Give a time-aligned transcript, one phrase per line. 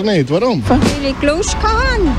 [0.00, 0.30] sicher nicht.
[0.30, 0.62] Warum?
[0.68, 0.78] Weil
[1.10, 2.10] ich Lust hatte.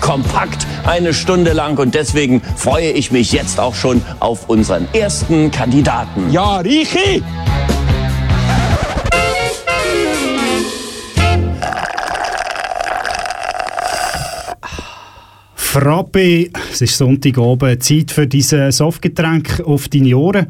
[0.00, 5.50] Kompakt eine Stunde lang und deswegen freue ich mich jetzt auch schon auf unseren ersten
[5.50, 6.30] Kandidaten.
[6.30, 7.22] Ja, Reiche!
[15.78, 20.46] Frappe, es ist Sonntagabend, Zeit für diese Softgetränk auf deine Ohren.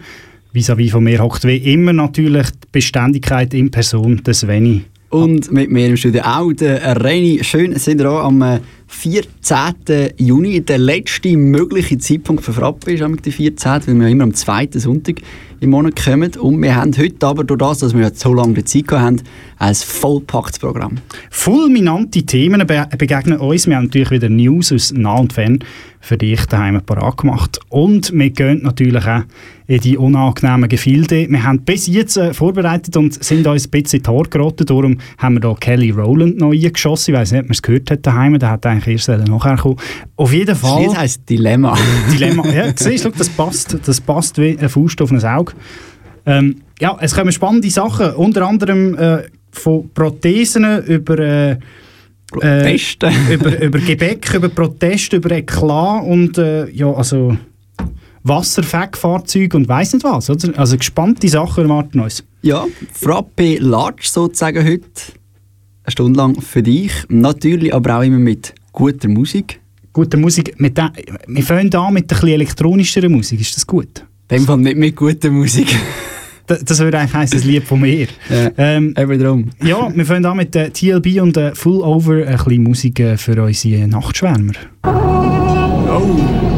[0.52, 4.83] Vis-à-vis von mir hockt wie immer natürlich die Beständigkeit in Person des Sveni.
[5.11, 7.41] Und mit mir im Studio auch der Reini.
[7.43, 10.11] Schön sind wir auch am äh, 14.
[10.16, 10.61] Juni.
[10.61, 15.23] Der letzte mögliche Zeitpunkt für Frappe ist am 14., weil wir immer am zweiten Sonntag
[15.60, 16.35] im Monat kommen.
[16.37, 19.23] Und wir haben heute aber, durch das, dass wir jetzt so lange Zeit haben,
[19.59, 20.99] ein vollpacktes Programm.
[21.30, 23.66] Fulminante Themen be begegnen uns.
[23.66, 25.59] Wir haben natürlich wieder News aus nah und fern
[26.01, 27.59] für dich daheim parat gemacht.
[27.68, 29.23] Und wir gehen natürlich auch
[29.66, 31.27] in die unangenehmen Gefilde.
[31.29, 34.65] Wir haben bis jetzt äh, vorbereitet und sind uns ein bisschen Haare geraten.
[34.66, 37.12] Darum haben wir hier Kelly Rowland noch eingeschossen.
[37.12, 38.38] Ich weiß nicht, ob man es gehört hat daheim.
[38.38, 39.77] Der hat eigentlich erst nachher kommen.
[40.15, 40.84] Auf jeden Fall...
[40.84, 41.77] Das heisst Dilemma.
[42.12, 42.46] Dilemma.
[42.52, 43.77] Ja, siehst du, das passt.
[43.84, 45.54] Das passt wie ein Faust auf ein Auge.
[46.24, 48.15] Ähm, ja, es kommen spannende Sachen.
[48.15, 51.18] Unter anderem äh, von Prothesen über...
[51.18, 51.59] Äh.
[52.43, 52.76] Äh,
[53.32, 57.38] über, über Gebäck, über Proteste, über Eklat und äh, ja, also
[58.24, 60.29] Wasserfeckfahrzeuge und weiss nicht was.
[60.29, 60.59] Oder?
[60.59, 62.24] Also gespannte Sachen erwarten uns.
[62.43, 64.82] Ja, Frappe Large sozusagen heute.
[65.84, 66.93] Eine Stunde lang für dich.
[67.09, 69.60] Natürlich aber auch immer mit guter Musik.
[69.93, 70.59] Gute Musik.
[70.59, 70.93] Mit der,
[71.28, 73.41] wir fangen an mit ein bisschen elektronischeren Musik.
[73.41, 74.04] Ist das gut?
[74.31, 75.75] Dem Fall nicht mit guter Musik.
[76.47, 78.06] Das, würde eigentlich heißen, ein Lied von mir.
[78.31, 79.50] Ja, Ähm, eben drum.
[79.65, 83.17] ja, wir fangen an mit äh, TLB und äh, Full Over, ein bisschen Musik äh,
[83.17, 84.53] für unsere Nachtschwärmer.
[84.83, 86.56] Annoncen,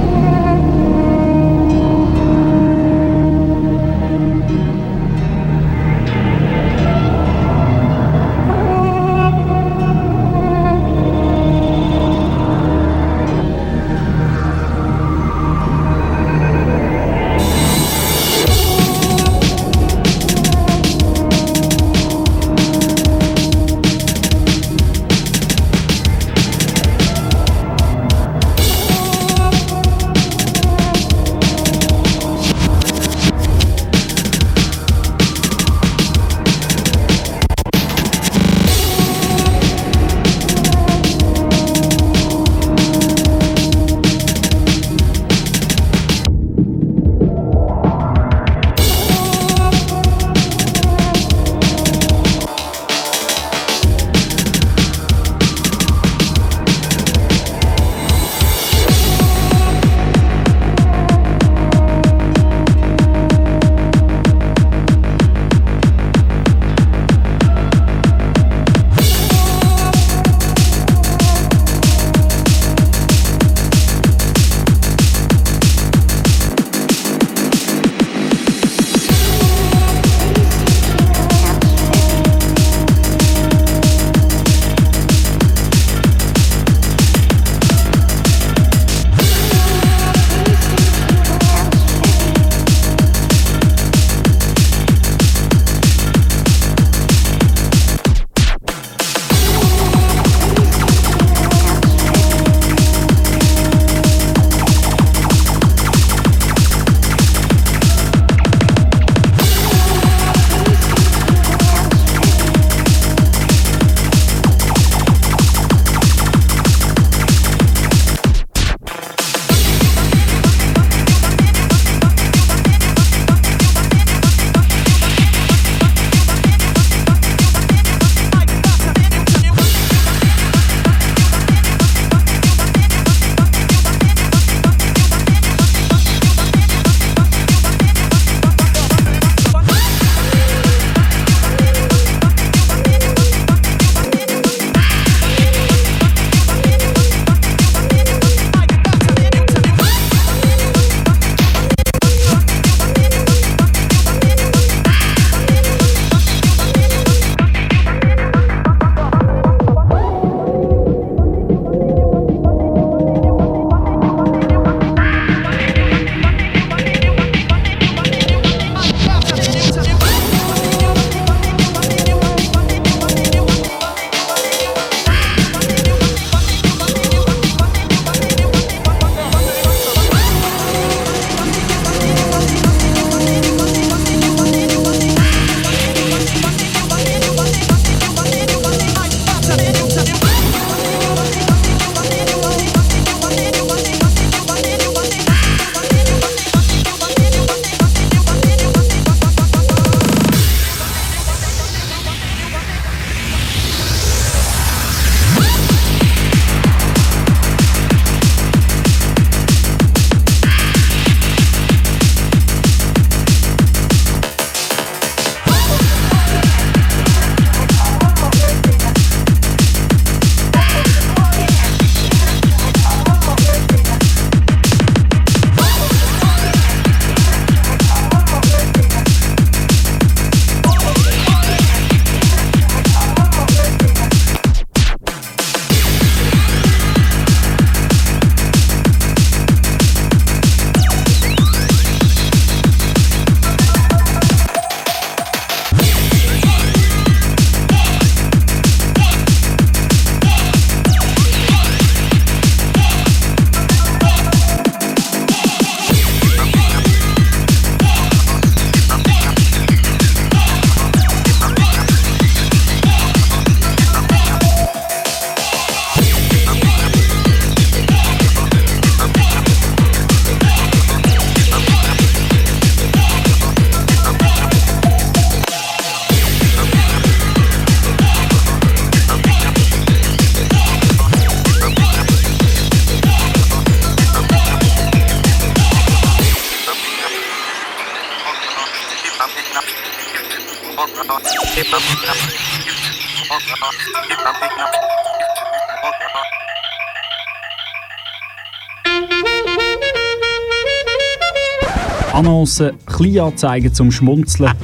[302.99, 304.51] Kleinanzeigen zum Schmunzeln.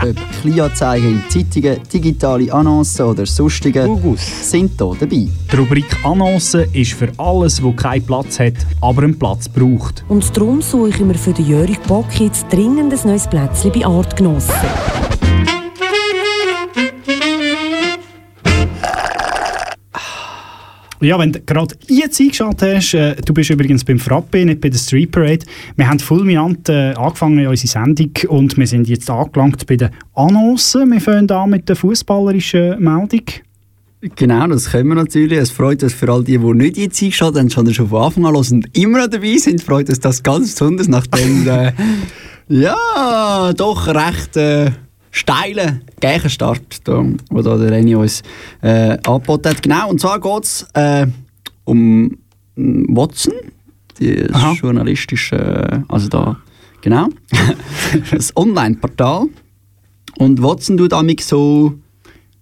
[0.00, 4.50] Ob Kleinanzeigen in Zeitungen, digitale Annoncen oder sonstige Gugus.
[4.50, 5.26] sind hier dabei.
[5.50, 10.04] Die Rubrik Annoncen ist für alles, wo keinen Platz hat, aber einen Platz braucht.
[10.08, 13.84] Und darum suche ich mir für den Jörg Bock jetzt dringend ein neues Plätzchen bei
[13.84, 14.54] Artgenossen.
[21.00, 24.68] Ja, wenn du gerade jetzt eingeschaltet hast, äh, du bist übrigens beim Frappe, nicht bei
[24.68, 25.44] der Street Parade.
[25.76, 29.90] Wir haben fulminant äh, angefangen in unsere Sendung und wir sind jetzt angelangt bei den
[30.14, 30.90] Annoncen.
[30.92, 33.22] Wir fangen an mit der fußballerischen Meldung.
[34.16, 35.38] Genau, das können wir natürlich.
[35.38, 38.26] Es freut uns für all die, die nicht jetzt eingeschaltet haben, sondern schon von Anfang
[38.26, 41.72] an hören und immer noch dabei sind, freut uns das ganz besonders nach dem, äh,
[42.48, 44.72] ja, doch recht äh,
[45.14, 48.22] steilen Gegenstart, da der Reni uns
[48.62, 49.62] äh, angeboten hat.
[49.62, 51.06] Genau, und zwar geht es äh,
[51.64, 52.16] um
[52.56, 53.34] mm, Watson,
[54.00, 54.52] die Aha.
[54.54, 56.36] journalistische, also da,
[56.80, 57.08] genau,
[58.10, 59.26] das Online-Portal.
[60.18, 61.74] Und Watson tut damit so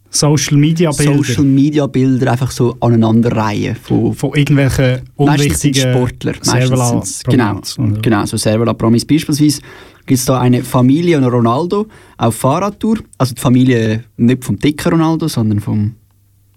[0.09, 6.33] Social Media Bilder Social Media Bilder einfach so aneinanderreihen von von irgendwelchen unwichtigen Sportler.
[6.33, 8.01] Meistens Servala sind's- genau, Prominenz, oder?
[8.01, 9.07] genau, so Servala Promis.
[9.07, 9.63] Beispielsweise
[10.07, 11.87] gibt es da eine Familie und Ronaldo
[12.19, 12.99] auf Fahrradtour.
[13.19, 15.95] Also die Familie nicht vom dicken Ronaldo, sondern vom,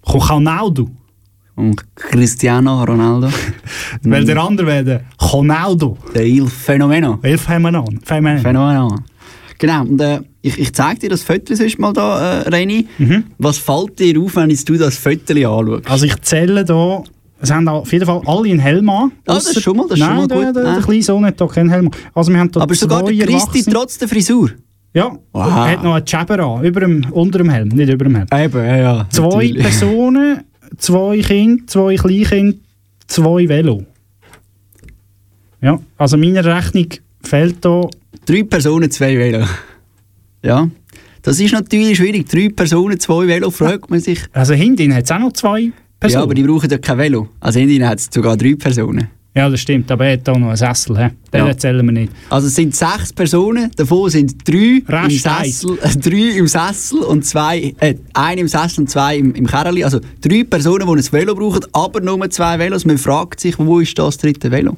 [0.07, 0.89] Ronaldo.
[1.55, 3.29] vom Cristiano Ronaldo.
[4.03, 5.97] Weil der andere wäre der Ronaldo.
[6.13, 7.19] der Il Fenomeno.
[7.21, 7.99] El Phänomen.
[8.03, 8.39] Phänomen.
[8.39, 8.95] Phänomeno.
[9.57, 12.87] Genau, und äh, ich, ich zeige dir das Foto sonst mal da, äh, Reini.
[13.37, 15.89] Was fällt dir auf, wenn du das Foto anschaust?
[15.89, 17.03] Also ich zähle hier,
[17.41, 19.11] es haben auf jeden Fall alle einen Helm an.
[19.27, 20.55] Ah, das ist schon mal- das ist Nein, schon mal der, gut.
[20.55, 20.81] Der, der, Ah.
[20.81, 21.91] kleine Sohn hat hier keinen Helm an.
[22.13, 24.51] Also wir haben hier Aber sogar der Christi trotz der Frisur.
[24.93, 25.45] Ja, Wow.
[25.47, 28.27] er hat noch einen Jabber an, über dem, unter dem Helm, nicht über dem Helm.
[28.33, 29.07] Eben, ja, ja.
[29.09, 29.63] Zwei natürlich.
[29.63, 30.43] Personen,
[30.77, 32.57] zwei Kinder, zwei Kleinkinder,
[33.07, 33.83] zwei Velo.
[35.61, 36.87] Ja, also meiner Rechnung
[37.21, 37.89] fehlt hier
[38.25, 39.45] Drei Personen, zwei Velo.
[40.41, 40.67] Ja.
[41.21, 42.27] Das ist natürlich schwierig.
[42.29, 44.19] Drei Personen, zwei Velo, fragt man sich.
[44.31, 46.19] Also hinten hat es auch noch zwei Personen.
[46.19, 47.29] Ja, aber die brauchen ja kein Velo.
[47.39, 49.07] Also in ihnen hat es sogar drei Personen.
[49.37, 50.97] Ja, das stimmt, aber er hat auch noch einen Sessel.
[50.97, 51.09] He?
[51.33, 51.57] Den Ja.
[51.57, 52.11] zählen wir nicht.
[52.29, 57.25] Also es sind sechs Personen, davon sind drei im Sessel, äh, drei im Sessel und
[57.25, 59.83] zwei, äh, eine im Sessel und zwei im, im Kerli.
[59.83, 62.85] Also drei Personen, die ein Velo brauchen, aber nur zwei Velos.
[62.85, 64.77] Man fragt sich, wo ist das dritte Velo?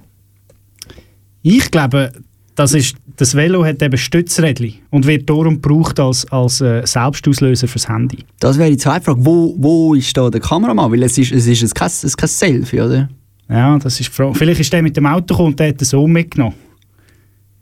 [1.44, 2.12] Ich glaube,
[2.58, 7.68] das, ist, das Velo hat eben Stützrädchen und wird darum gebraucht als, als äh, Selbstauslöser
[7.68, 8.26] fürs Handy.
[8.40, 9.24] Das wäre die zweite Frage.
[9.24, 10.92] Wo, wo ist da der Kameramann?
[10.92, 13.10] Weil es ist, es ist kein, es ist kein Selfie, oder?
[13.48, 14.34] Ja, das ist die Frage.
[14.34, 16.56] Vielleicht ist der mit dem Auto gekommen und der hat den Sohn mitgenommen.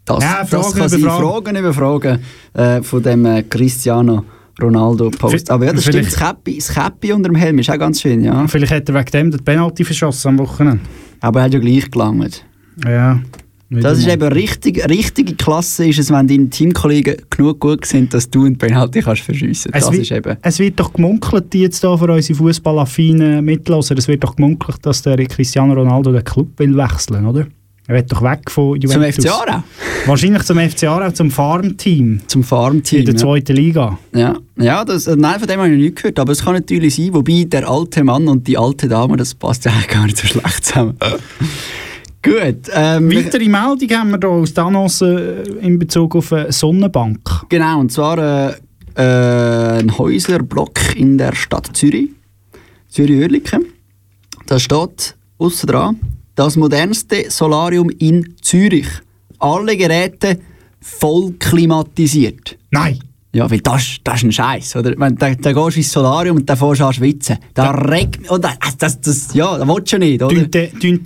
[0.06, 1.00] Das, Ja, das Fragen kann sein.
[1.02, 1.44] über Fragen.
[1.44, 2.20] Fragen über Fragen
[2.54, 4.24] äh, von dem äh, Cristiano
[4.62, 5.52] Ronaldo-Post.
[5.52, 6.06] Aber ja, das stimmt.
[6.06, 8.48] Das Käppi, das Käppi unter dem Helm ist auch ganz schön, ja.
[8.48, 10.80] Vielleicht hat er wegen dem den Penalty verschossen am Wochenende.
[11.20, 12.46] Aber er hat ja gleich gelangt.
[12.86, 13.20] Ja.
[13.70, 18.30] Das ist eben richtig, richtige Klasse, ist es, wenn deine Teamkollegen genug gut sind, dass
[18.30, 19.72] du einen Penalty kannst verschiessen.
[19.74, 20.38] Es Das ist eben.
[20.42, 24.78] es wird doch gemunkelt, die jetzt hier für unsere fußballaffinen Mitloser, es wird doch gemunkelt,
[24.84, 27.48] dass der Cristiano Ronaldo den Club will wechseln, oder?
[27.88, 29.24] Er wird doch weg von Zum Juventus.
[29.24, 29.64] FC Aarau,
[30.08, 33.00] Wahrscheinlich zum FC Aarau, zum Farmteam zum Farmteam.
[33.00, 33.20] in der ja.
[33.20, 34.00] zweiten Liga.
[34.14, 36.96] Ja, ja das, nein, von dem habe ich noch nicht gehört, aber es kann natürlich
[36.96, 40.18] sein, wobei der alte Mann und die alte Dame, das passt ja eigentlich gar nicht
[40.18, 40.98] so schlecht zusammen.
[42.25, 47.20] Gut, ähm, Weitere Meldung haben wir hier aus Annonce äh, in Bezug auf eine Sonnenbank.
[47.50, 48.53] Genau, und zwar äh,
[48.96, 52.10] äh, ein Häuserblock in der Stadt Zürich,
[52.89, 53.65] Zürich-Oerlikon.
[54.48, 56.00] Da steht aussen dran,
[56.34, 58.88] das modernste Solarium in Zürich.
[59.38, 60.39] Alle Geräte
[60.82, 62.58] voll klimatisiert.
[62.72, 62.98] Nein!
[63.34, 64.94] Ja, weil das, das ist ein Scheiß, oder?
[64.98, 67.38] Wenn da, da gehst du ins Solarium und dann fährst du an schwitzen.
[67.53, 68.32] Da regt mich,
[68.79, 70.44] das, das, ja, das willst du nicht, oder?
[70.44, 71.03] Die, tun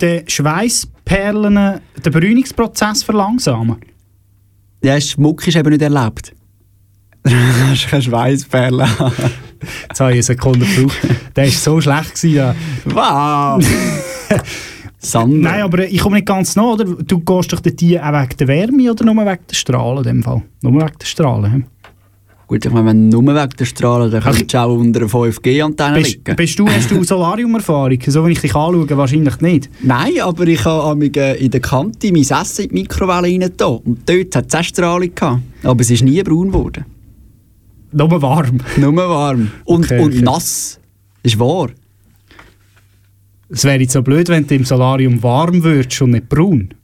[1.10, 3.76] die Schweißperlen den Brünungsprozess verlangsamen?
[4.82, 6.32] Ja, Schmuck ist eben nicht erlaubt.
[7.22, 8.86] Du hast keine Schweißperle.
[9.88, 10.98] Jetzt habe ich eine Sekunde gebraucht.
[11.36, 12.14] Der war so schlecht.
[12.14, 12.54] Gewesen, ja.
[12.86, 13.62] wow!
[14.98, 15.50] Sandra.
[15.50, 16.84] Nein, aber ich komme nicht ganz nach, oder?
[16.84, 20.22] Du gehst doch dort auch wegen der Wärme oder nur wegen der Strahlen in dem
[20.22, 20.42] Fall?
[20.62, 21.66] Nur wegen der Strahlen.
[22.50, 25.98] Gut, ich meine, wenn nur wegen der Strahlen, dann kannst du auch unter einer 5G-Antenne
[26.00, 26.34] Bist, liegen.
[26.34, 27.98] bist du, hast du Solarium-Erfahrung?
[28.04, 29.70] So wie ich dich anschaue, wahrscheinlich nicht.
[29.84, 33.52] Nein, aber ich habe äh, in der Kante mein Essen in die Mikrowelle rein.
[33.84, 35.42] Und dort hat es auch Strahlung gehabt.
[35.62, 36.86] Aber es ist nie braun geworden.
[37.92, 38.58] Nur warm.
[38.78, 39.52] Nur warm.
[39.64, 40.22] Und, Okay, und okay.
[40.22, 40.80] nass.
[41.22, 41.68] Ist wahr.
[43.48, 46.74] Es wäre jetzt so blöd, wenn du im Solarium warm würdest und nicht braun.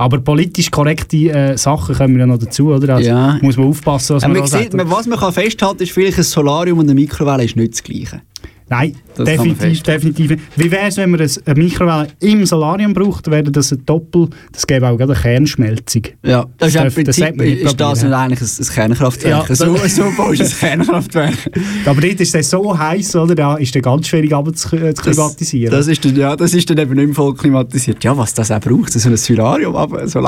[0.00, 2.94] Aber politisch korrekte äh, Sachen kommen ja noch dazu, oder?
[2.96, 3.36] Also Ja.
[3.42, 4.90] Muss man aufpassen, was Ja, man man sieht, sagt.
[4.90, 8.22] was man kann festhalten ist vielleicht ein Solarium und eine Mikrowelle ist nicht das Gleiche.
[8.70, 10.36] Nein, Das definitiv, definitiv.
[10.56, 14.28] Wie wäre es, wenn man ein- eine Mikrowelle im Solarium braucht, wäre das ein Doppel,
[14.52, 16.02] das gäbe auch gerade eine Kernschmelzung.
[16.22, 19.48] Ja, das ist das man nicht ist das nicht eigentlich ein, ein Kernkraftwerk.
[19.48, 21.34] Ja, so, das- so baust ein Kernkraftwerk.
[21.86, 23.34] Aber dort ist es so heiß, oder?
[23.34, 25.72] Da ist es ganz schwierig zu, äh, zu klimatisieren.
[25.72, 28.04] Das ist, dann, ja, das ist dann eben nicht mehr voll klimatisiert.
[28.04, 29.74] Ja, was das auch braucht, so ein Solarium.
[29.76, 30.20] Aber so,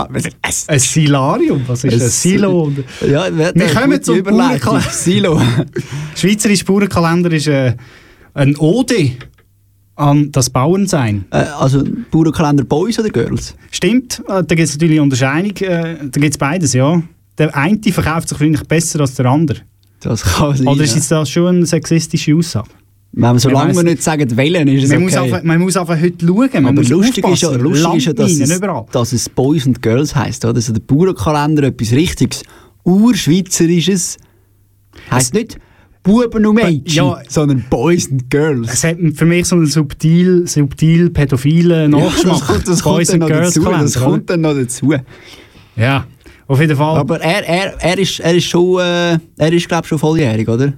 [0.43, 2.73] es, ein Silarium, was ist Ein ein Silo?
[3.07, 4.23] Ja, wir kommen zum.
[4.23, 4.91] Bauernkalender.
[4.91, 5.41] Silo.
[6.17, 7.75] Schweizerischer Bauernkalender ist äh,
[8.35, 9.13] ein Ode
[9.97, 11.27] an das Bauernsein.
[11.31, 13.55] äh, also Bauernkalender Boys oder Girls?
[13.71, 17.03] Stimmt, äh, da gibt es natürlich Unterscheidung, äh, da gibt es beides, ja.
[17.39, 19.61] Der eine verkauft sich wahrscheinlich besser als der andere.
[20.01, 20.67] Das kann sein.
[20.67, 20.97] Oder ist ja.
[20.97, 22.69] jetzt das schon eine sexistische Aussage?
[23.13, 24.03] Wenn wir, solange wir nicht.
[24.03, 25.05] sagen, wählen, ist es Man, okay.
[25.05, 28.07] muss einfach, man muss einfach heute schauen, man Aber muss lustig ist, ja, lustig ist
[28.07, 28.61] ja, dass es,
[28.93, 30.45] dass es Boys und Girls heisst.
[30.45, 30.55] Oder?
[30.55, 32.45] Also der Bauernkalender etwas Richtiges,
[32.85, 34.17] Urschweizerisches,
[35.11, 35.59] heisst nicht
[36.03, 37.19] Buben und Mädchen, Ja.
[37.29, 38.73] sondern Boys and Girls.
[38.73, 42.39] Es hat für mich so einen subtil, subtil pädophilen Nachgeschmack.
[42.39, 43.63] das kommt, das kommt Boys and noch Girls dazu.
[43.63, 44.07] Kalender, Das oder?
[44.07, 44.95] kommt dann noch dazu.
[45.77, 46.07] Ja,
[46.47, 46.97] auf jeden Fall.
[46.99, 50.73] Aber er, er, er ist, er ist schon, äh, er ist glaube schon volljährig, oder?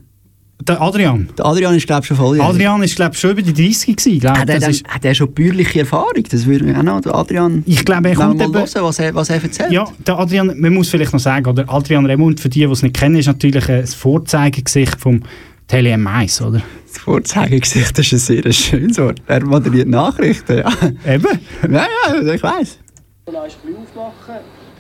[0.69, 1.29] Der Adrian.
[1.37, 2.49] Der Adrian ist glaube schon volljährig.
[2.51, 4.21] Adrian ist glaube ich schon über die 30 gewesen.
[4.21, 6.23] Glaub, Hat er, das dann, ist, hat er schon bäuerliche Erfahrung?
[6.31, 7.63] Das würde mich auch noch, der Adrian...
[7.67, 9.73] Ich glaube, er kommt mal eben- hören, was er, was er erzählt?
[9.73, 12.83] ja, der Adrian, man muss vielleicht noch sagen, oder Adrian Remund, für die, die es
[12.83, 15.23] nicht kennen, ist natürlich ein Vorzeigegesicht vom
[15.69, 16.61] Tele M1, oder?
[16.87, 19.23] Das Vorzeigegesicht ist ein sehr schönes Wort.
[19.27, 20.71] Er moderiert Nachrichten, ja.
[21.07, 21.39] Eben.
[21.71, 21.87] Ja,
[22.23, 22.79] ja, ich weiss.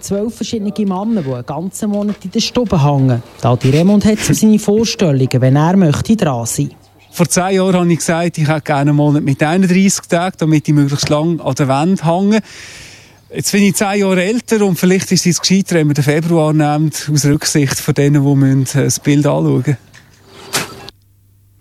[0.02, 3.23] Zwölf verschiedene Männer, die einen ganzen Monat in der Stube hängen.
[3.40, 6.73] Da die Remund hat so seine Vorstellungen, wenn er möchte dran sein.
[7.12, 10.66] Vor zehn Jahren habe ich gesagt, ich hätte gerne einen Monat mit 31 Tagen, damit
[10.66, 12.40] ich möglichst lang an der Wand hänge.
[13.32, 16.52] Jetzt bin ich zehn Jahre älter und vielleicht ist es gescheiter, wenn man den Februar
[16.52, 19.76] nimmt, aus Rücksicht von denen, die äh, das Bild anschauen müssen.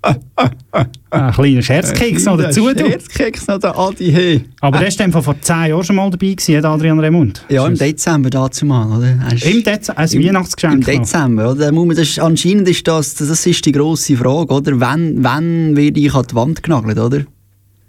[0.04, 2.68] Ein kleiner Scherzkeks noch dazu.
[2.70, 4.44] Scherzkeks noch der Adi, hey.
[4.62, 7.46] Aber der war dann vor 10 Jahren schon mal dabei, gewesen, Adrian Remund.
[7.50, 9.16] Ja, im Dezember dazu mal, oder?
[9.30, 10.74] Er ist- Im Dezember, ein Im- Weihnachtsgeschenk.
[10.74, 11.02] Im noch.
[11.04, 11.72] Dezember, oder?
[11.72, 14.80] Muss man- Das ist, anscheinend ist das, das ist die grosse Frage, oder?
[14.80, 17.22] Wann, wann werde ich an die Wand genagelt, oder?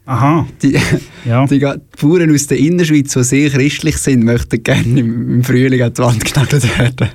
[0.04, 0.76] Aha, Die,
[1.24, 1.46] ja.
[1.46, 1.66] die, die
[2.00, 6.02] Bauern aus der Innerschweiz, die sehr christlich sind, möchten gerne im, im Frühling an die
[6.02, 7.08] Wand genagelt werden.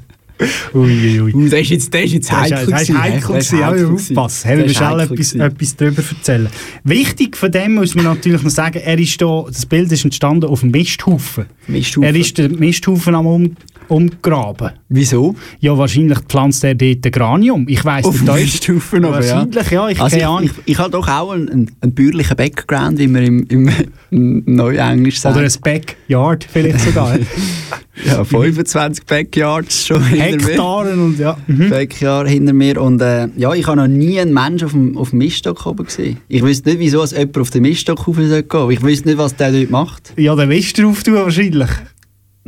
[0.74, 1.34] Ui, ui, ui.
[1.34, 2.58] Uh, das ist jetzt, das ist jetzt Das heikel.
[2.58, 3.36] das gewesen, heikel?
[3.36, 4.58] Das ist heikel aufpassen.
[4.58, 6.50] Wir schnell heikel etwas, etwas darüber erzählen.
[6.84, 10.46] Wichtig von dem muss man natürlich noch sagen, er ist da, das Bild ist entstanden
[10.46, 11.46] auf dem Misthaufen.
[11.67, 12.03] Misthaufen.
[12.03, 13.56] Er ist den Misthaufen am
[13.88, 14.72] umgraben.
[14.89, 15.36] Wieso?
[15.60, 17.65] Ja, wahrscheinlich pflanzt er dort ein Granium.
[17.67, 18.27] Ich weiss Auf nicht.
[18.27, 19.36] dem ist- Misthaufen aber, ja.
[19.36, 19.89] Wahrscheinlich, ja.
[19.89, 23.24] Ich Also ich, ich, ich habe doch auch einen, einen, einen bäuerlichen Background, wie man
[23.24, 23.70] im, im,
[24.12, 25.36] im Neuenglisch sagt.
[25.38, 27.17] Oder ein Backyard vielleicht sogar.
[28.06, 30.48] ja, 25 Backyards schon hinter mir.
[30.48, 31.38] Hektaren und ja.
[31.48, 31.70] Mhm.
[31.70, 32.82] Backyard hinter mir.
[32.82, 35.86] Und äh, ja, ich habe noch nie einen Menschen auf dem, auf dem Miststock oben
[35.86, 36.17] gesehen.
[36.27, 38.72] Ich wüsste nicht, wieso es jemand auf den Miststock rauf gehen.
[38.72, 40.13] Ich wüsste nicht, was der dort macht.
[40.17, 41.70] Ja, den Wist drauf tun wahrscheinlich.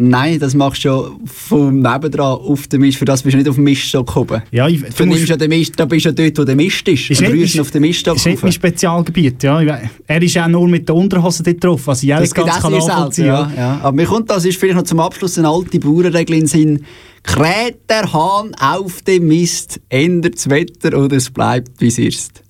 [0.01, 2.97] Nein, das machst du ja vom Nebendran auf den Mist.
[2.97, 4.41] Für das bist du nicht auf dem Miststock oben.
[4.49, 6.87] Ja, ich, Du nimmst ja den Mist, da bist du ja dort, wo der Mist
[6.87, 7.09] ist.
[7.09, 9.43] Ist und rührst ihn ist- auf den Miststock ist nicht mein Spezialgebiet.
[9.43, 9.59] Ja.
[10.07, 12.61] Er ist auch nur mit der Unterhose dort drauf, was ich Das ehrlich ganz auch
[12.61, 13.79] kann nachvollziehen ja, ja.
[13.83, 16.85] Aber mir kommt das ist vielleicht noch zum Abschluss eine alte Bauernregel in Sinn.
[17.23, 22.41] Kräht der Hahn auf dem Mist, ändert das Wetter oder es bleibt, wie es ist.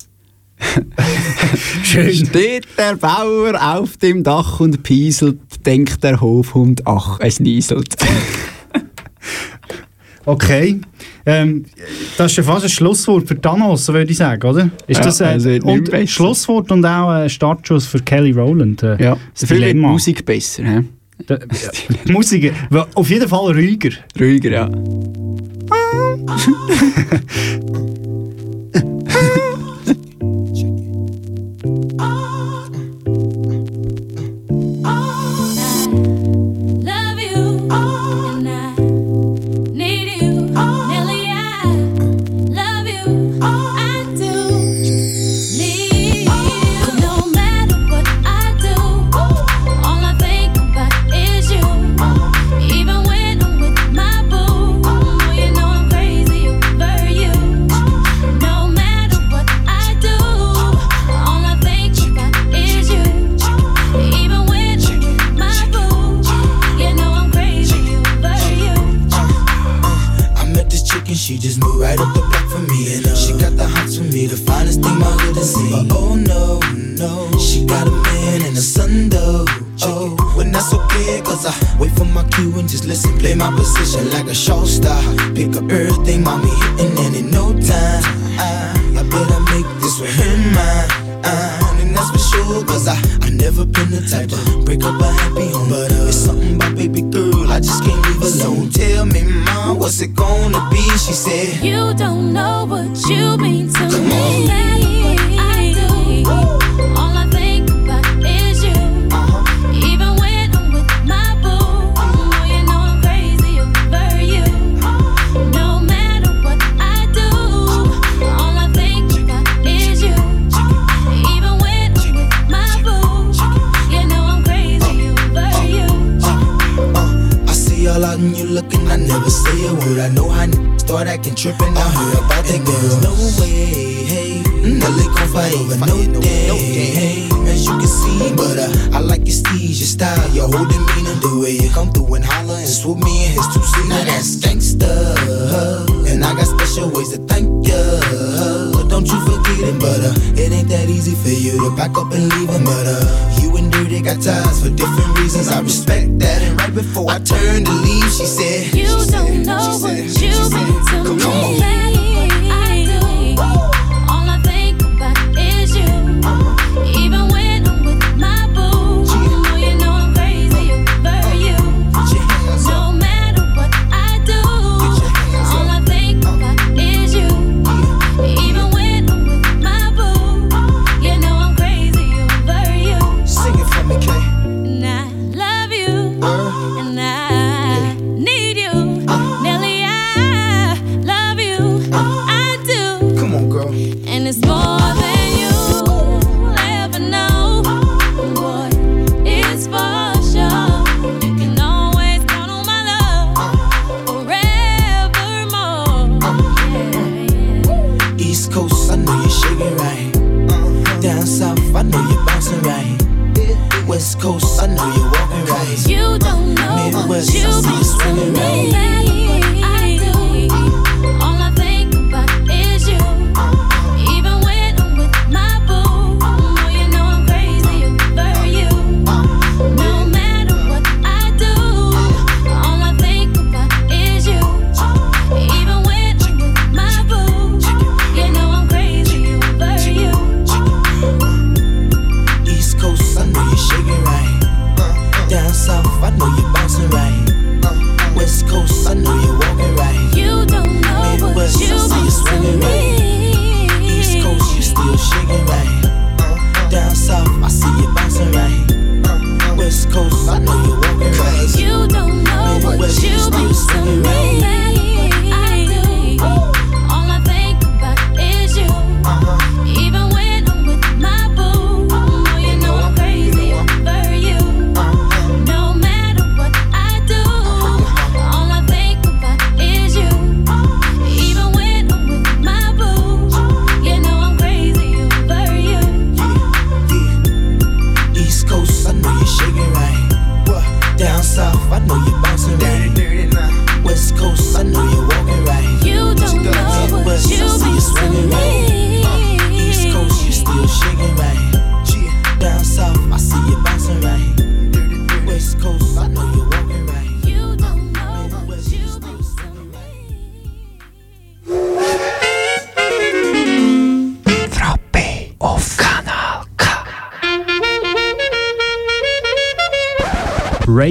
[1.82, 2.12] Schön.
[2.14, 7.96] Steht der Bauer auf dem Dach und pieselt, denkt der Hofhund, ach, es nieselt.
[10.26, 10.78] Okay.
[11.24, 11.64] Ähm,
[12.18, 14.70] das ist ja fast ein Schlusswort für Thanos, würde ich sagen, oder?
[14.86, 15.90] Ist Ja, das äh, also und.
[16.08, 18.82] Schlusswort und auch ein Startschuss für Kelly Rowland?
[18.82, 19.74] Äh, Ja, dafür wird die.
[19.78, 20.62] Musik besser.
[20.62, 20.80] He?
[21.26, 21.38] Da-
[22.06, 22.52] die Musik,
[22.94, 23.90] auf jeden Fall ruhiger.
[24.20, 24.70] Ruhiger, ja.
[84.30, 85.02] a show star.
[85.34, 86.59] Pick up everything, mommy.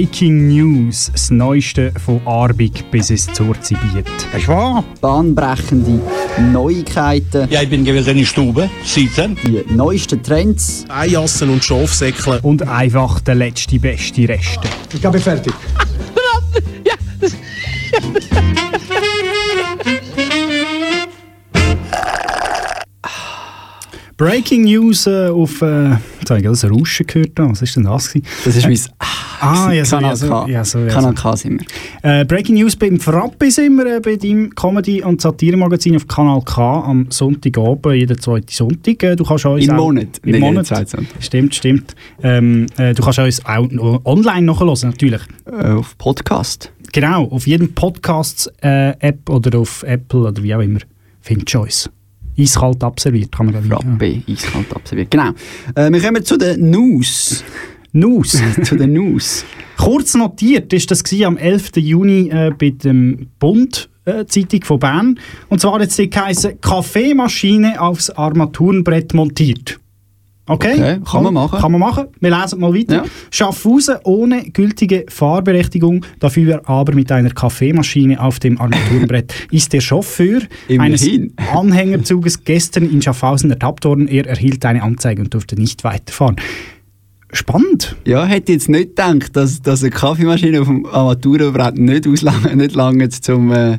[0.00, 4.06] Breaking News, das Neueste von Arbig bis es ins Zurzibiet.
[4.32, 4.82] Das wahr?
[5.02, 6.00] Bahnbrechende
[6.50, 7.46] Neuigkeiten.
[7.50, 9.36] Ja, ich bin gewillt in die Stube, Seiten.
[9.44, 10.86] Die neuesten Trends.
[10.88, 12.40] Eijassen und Schafsäckle.
[12.40, 14.66] Und einfach der letzte, beste Reste.
[14.94, 15.52] Ich bin fertig.
[16.86, 16.94] ja.
[24.16, 25.60] Breaking News äh, auf...
[25.60, 25.98] Äh
[26.30, 27.32] gemacht habe, ich das Rauschen gehört.
[27.36, 28.12] Was ist denn das?
[28.12, 28.26] Gewesen?
[28.44, 28.78] Das ist äh, mein
[29.42, 30.48] Ah, ah ja, so, Kanal K.
[30.48, 31.60] Ja, so, ja, Kanal K sind
[32.02, 32.20] wir.
[32.20, 36.42] Äh, Breaking News beim Frappe sind wir, äh, bei deinem Comedy- und Satiremagazin auf Kanal
[36.42, 39.02] K am Sonntag oben, jeden zweiten Sonntag.
[39.02, 40.20] Äh, du kannst uns Im Monat.
[40.24, 40.70] Im nee, Monat.
[41.20, 41.94] Stimmt, stimmt.
[42.22, 43.66] Ähm, äh, du kannst uns auch
[44.04, 45.22] online nachhören, natürlich.
[45.46, 46.72] Äh, auf Podcast.
[46.92, 50.80] Genau, auf jedem Podcast-App äh, oder auf Apple oder wie auch immer.
[51.22, 51.90] Findet uns.
[52.40, 55.30] Eiskalt absolviert, kann man ja Frappe, eiskalt absolviert, genau.
[55.74, 57.44] Äh, wir kommen zu den News.
[57.92, 58.40] News.
[58.62, 59.44] zu den News.
[59.76, 61.76] Kurz notiert ist das am 11.
[61.76, 63.88] Juni äh, bei dem Bund.
[64.06, 65.20] Äh, Zeitung von Bern.
[65.48, 69.78] Und zwar hat es Kaffeemaschine aufs Armaturenbrett montiert.
[70.50, 70.72] Okay?
[70.72, 71.60] Okay, kann man machen.
[71.60, 72.06] Kann man machen.
[72.18, 72.94] Wir lesen mal weiter.
[72.96, 73.04] Ja.
[73.30, 79.32] Schaffhausen ohne gültige Fahrberechtigung, dafür aber mit einer Kaffeemaschine auf dem Armaturenbrett.
[79.52, 81.34] Ist der Chauffeur eines Immerhin.
[81.54, 84.08] Anhängerzuges gestern in Schaffhausen ertappt worden.
[84.08, 86.34] Er erhielt eine Anzeige und durfte nicht weiterfahren.
[87.32, 87.94] Spannend.
[88.04, 92.74] Ja, hätte jetzt nicht gedacht, dass, dass eine Kaffeemaschine auf dem Armaturenbrett nicht, auslange, nicht
[92.74, 93.78] lange zum äh,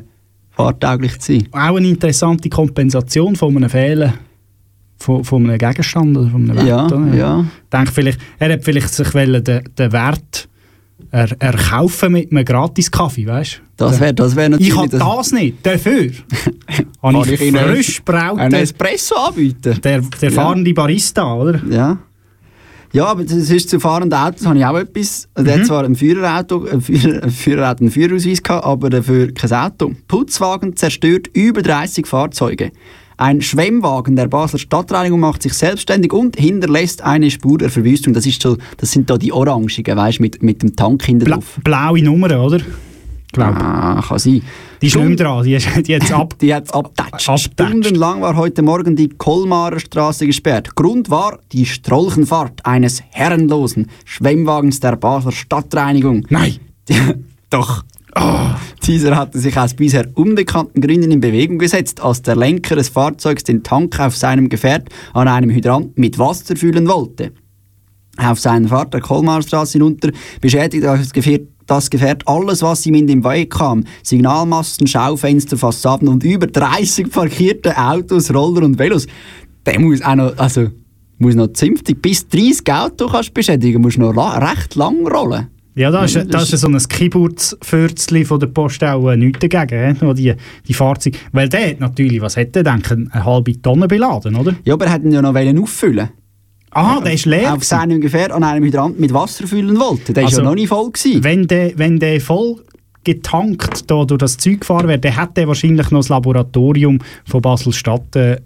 [0.52, 1.48] fahrtauglich zu sein.
[1.52, 4.14] Auch eine interessante Kompensation von einem Fehlen
[5.02, 6.66] von, von einem Gegenstand oder von einem Wert.
[6.68, 7.14] Ja, oder?
[7.14, 7.44] ja.
[7.72, 10.48] Denke vielleicht, er hat vielleicht sich wollen den, den Wert
[11.10, 13.84] er, erkaufen mit einem Gratis-Kaffee, weißt du?
[13.84, 14.72] Das wäre das wär natürlich...
[14.72, 16.10] Ich habe das nicht, dafür
[17.02, 19.78] habe ich ich frisch Einen brauten, Espresso anbieten.
[19.82, 21.60] der, der fahrende Barista, oder?
[21.68, 21.98] Ja.
[22.94, 25.26] Ja, aber das ist zu fahrenden Autos habe ich auch etwas.
[25.34, 25.60] Also Der Mhm.
[25.62, 29.92] hat zwar ein Führerauto, ein, Führer, ein Führerauto, einen Führerausweis gehabt, aber dafür kein Auto.
[30.08, 32.70] Putzwagen zerstört über 30 Fahrzeuge.
[33.16, 38.14] Ein Schwemmwagen der Basler Stadtreinigung macht sich selbstständig und hinterlässt eine Spur der Verwüstung.
[38.14, 41.24] Das, ist so, das sind da die orangigen, weißt du, mit, mit dem Tank hinten
[41.26, 41.60] Bla drauf.
[41.62, 42.58] blaue Nummer, oder?
[43.34, 43.54] Glaub.
[43.56, 44.42] Ah, kann sein.
[44.82, 46.34] Die ist nicht dran, die, ist- die hat ab.
[46.38, 47.28] Die es abgetatscht.
[47.30, 47.52] Abgetatscht.
[47.54, 50.74] Stundenlang war heute Morgen die Kolmarer Straße gesperrt.
[50.74, 56.26] Grund war die Strolchenfahrt eines herrenlosen Schwemmwagens der Basler Stadtreinigung.
[56.28, 56.56] Nein!
[57.50, 57.84] Doch.
[58.86, 63.44] Dieser hatte sich aus bisher unbekannten Gründen in Bewegung gesetzt, als der Lenker des Fahrzeugs
[63.44, 67.32] den Tank auf seinem Gefährt an einem Hydrant mit Wasser füllen wollte.
[68.18, 73.06] Auf seiner Fahrt der Kolmarstraße hinunter beschädigte das Gefährt, das Gefährt alles, was ihm in
[73.06, 73.84] den Weg kam.
[74.02, 79.06] Signalmasten, Schaufenster, Fassaden und über 30 parkierte Autos, Roller und Velos.
[79.64, 80.68] Der muss auch noch, also,
[81.18, 85.48] muss noch zünftig, bis 30 Autos beschädigen, musst noch recht lang rollen.
[85.74, 89.16] Ja, da ist, Ja, da das ist so ein Geburtsfürzli von der Post auch äh,
[89.16, 90.06] nichts dagegen, he?
[90.06, 90.34] wo die,
[90.68, 91.18] die Fahrzeuge.
[91.32, 94.54] Weil der hat natürlich, was hat der denken, eine halbe Tonne beladen, oder?
[94.64, 96.10] Ja, aber er hätte ihn ja noch auffüllen
[96.74, 97.52] Aha, der ist leer.
[97.52, 100.14] Auf seinem Gefährt an einem Hydrant mit Wasser füllen wollte.
[100.14, 101.22] Der Also, ja noch nicht voll gewesen.
[101.22, 102.62] Wenn der, wenn der voll
[103.04, 107.42] getankt da durch das Zeug gefahren wäre, dann hätte er wahrscheinlich noch das Laboratorium von
[107.42, 108.40] Basel-Stadt äh,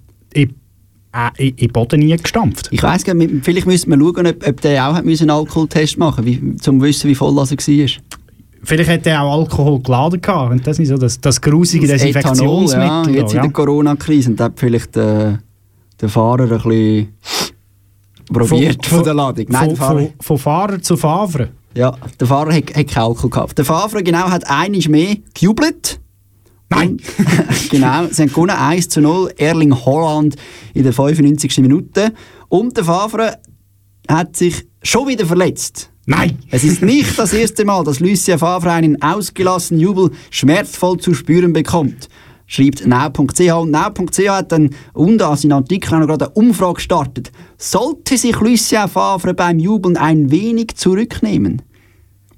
[1.38, 2.68] in, äh, in, den Boden nie gestampft.
[2.70, 6.24] Ich gar nicht, vielleicht müsste man schauen, ob, ob der auch hat einen Alkoholtest machen
[6.24, 7.88] musste, um zu wissen, wie voll er war.
[8.62, 10.52] Vielleicht hätte er auch Alkohol geladen gehabt.
[10.52, 12.82] Und das ist so das, das grusige Das Desinfektionsmittel.
[12.82, 14.30] Ethanol, ja, jetzt in der Corona-Krise.
[14.30, 15.34] Und hat vielleicht äh,
[16.00, 17.08] der Fahrer ein bisschen
[18.32, 19.46] probiert von, der Ladung.
[19.48, 21.50] Nein, von, Fahrer, von, von Fahrer zu Favre.
[21.74, 23.58] ja, der Fahrer hat, hat keinen Alkohol gehabt.
[23.58, 26.00] Der Fahrer genau hat einiges mehr gejubelt.
[26.68, 27.00] Nein!
[27.70, 29.32] genau, sie haben gewonnen 1 zu 0.
[29.36, 30.36] Erling Holland
[30.74, 31.58] in der 95.
[31.58, 32.12] Minute.
[32.48, 33.38] Und der Favre
[34.08, 35.90] hat sich schon wieder verletzt.
[36.06, 36.38] Nein!
[36.50, 41.52] Es ist nicht das erste Mal, dass Lucien Favre einen ausgelassenen Jubel schmerzvoll zu spüren
[41.52, 42.08] bekommt.
[42.46, 47.32] Schreibt now.ch und now.ch hat dann unter an seinen Artikel noch gerade eine Umfrage gestartet.
[47.58, 51.62] Sollte sich Lucien Favre beim Jubeln ein wenig zurücknehmen?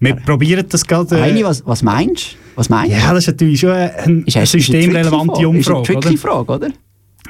[0.01, 1.21] Wir probieren das gerade.
[1.21, 2.37] Heini, was, was meinst du?
[2.57, 2.99] Was meinst du?
[2.99, 5.63] ja, das ist natürlich schon eine, eine Ist das- systemrelevante Umfrage.
[5.63, 6.17] Frage, Ist eine tricky?
[6.17, 6.69] Frage, oder?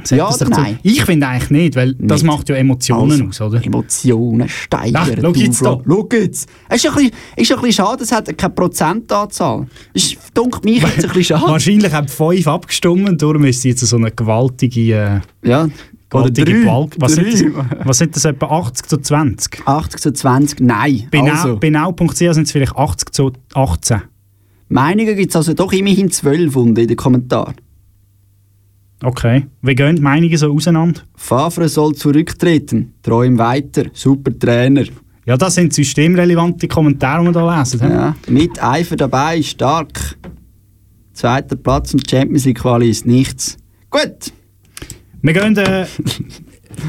[0.05, 0.63] Sagt Ja das oder doch so?
[0.63, 0.79] nein?
[0.85, 2.31] Ich finde eigentlich nicht, weil das Nicht.
[2.31, 3.65] macht ja Emotionen Also, aus, oder?
[3.67, 4.95] Emotionen steigern.
[4.97, 5.85] Ach, schau jetzt Auflage.
[5.89, 6.49] Schau jetzt.
[6.69, 9.67] Es ist ein bisschen, ist ein bisschen schade, es hat keine Prozentanzahl.
[9.95, 11.51] Ist, dunkelt mich jetzt ein bisschen schade.
[11.51, 15.69] Wahrscheinlich haben fünf abgestimmt, darum ist es jetzt so eine gewaltige, äh, Ja.
[16.13, 16.53] Oder drei.
[16.53, 16.97] Gewalt.
[16.99, 17.31] Was Drei.
[17.31, 19.67] sind, das, was sind das etwa 80 zu 20?
[19.67, 21.07] 80 zu 20, nein.
[21.11, 24.03] Bei also, sind es vielleicht 80 zu 18.
[24.69, 27.55] Meinungen gibt es also doch immerhin 12 unten in den Kommentaren.
[29.03, 29.47] Okay.
[29.63, 31.03] Wie gehen die Meinungen so auseinander?
[31.15, 32.95] Favre soll zurücktreten.
[33.03, 33.85] Träum weiter.
[33.93, 34.85] Super Trainer.
[35.25, 37.81] Ja, das sind systemrelevante Kommentare, die wir hier lesen.
[37.81, 37.89] hä?
[37.89, 38.17] Ja.
[38.29, 40.17] Mit Eifer dabei, stark.
[41.13, 43.57] Zweiter Platz und Champions League Quali ist nichts.
[43.91, 44.33] Gut.
[45.21, 45.87] Wir gehen äh,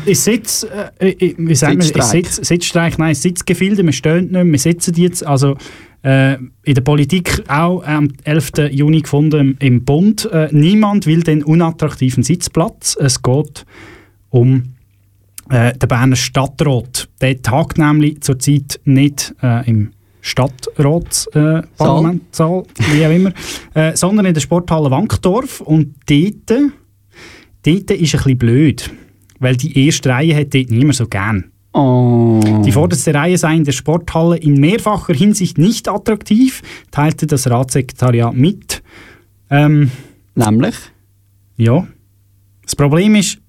[0.06, 0.66] ins Sitz,
[1.00, 2.04] äh, äh, wie sagen wir.
[2.04, 5.58] Sitz, Sitzstreik, nein, Sitzgefilde, wir stehen nicht mehr, wir sitzen jetzt, also
[6.04, 8.52] äh, in der Politik auch am 11.
[8.72, 10.30] Juni gefunden im Bund.
[10.32, 12.96] Äh, niemand will den unattraktiven Sitzplatz.
[13.00, 13.66] Es geht
[14.30, 14.76] um
[15.50, 17.10] äh, den Berner Stadtrat.
[17.22, 22.64] Der tagt nämlich zurzeit nicht äh, im Stadtratsparlamentsaal, äh,
[22.94, 23.34] wie auch immer,
[23.74, 25.62] äh, sondern in der Sporthalle Wankdorf.
[25.62, 26.52] Und dort,
[27.64, 28.90] dort ist ein bisschen blöd,
[29.40, 31.52] weil die erste Reihe hat dort niemand so gern.
[31.72, 32.40] Oh.
[32.66, 38.36] Die vorderste Reihe sei in der Sporthalle in mehrfacher Hinsicht nicht attraktiv, teilte das Ratssekretariat
[38.36, 38.82] mit.
[39.50, 39.92] Ähm,
[40.36, 40.76] Nämlich?
[41.58, 41.88] ja.
[42.64, 43.40] Das Problem ist,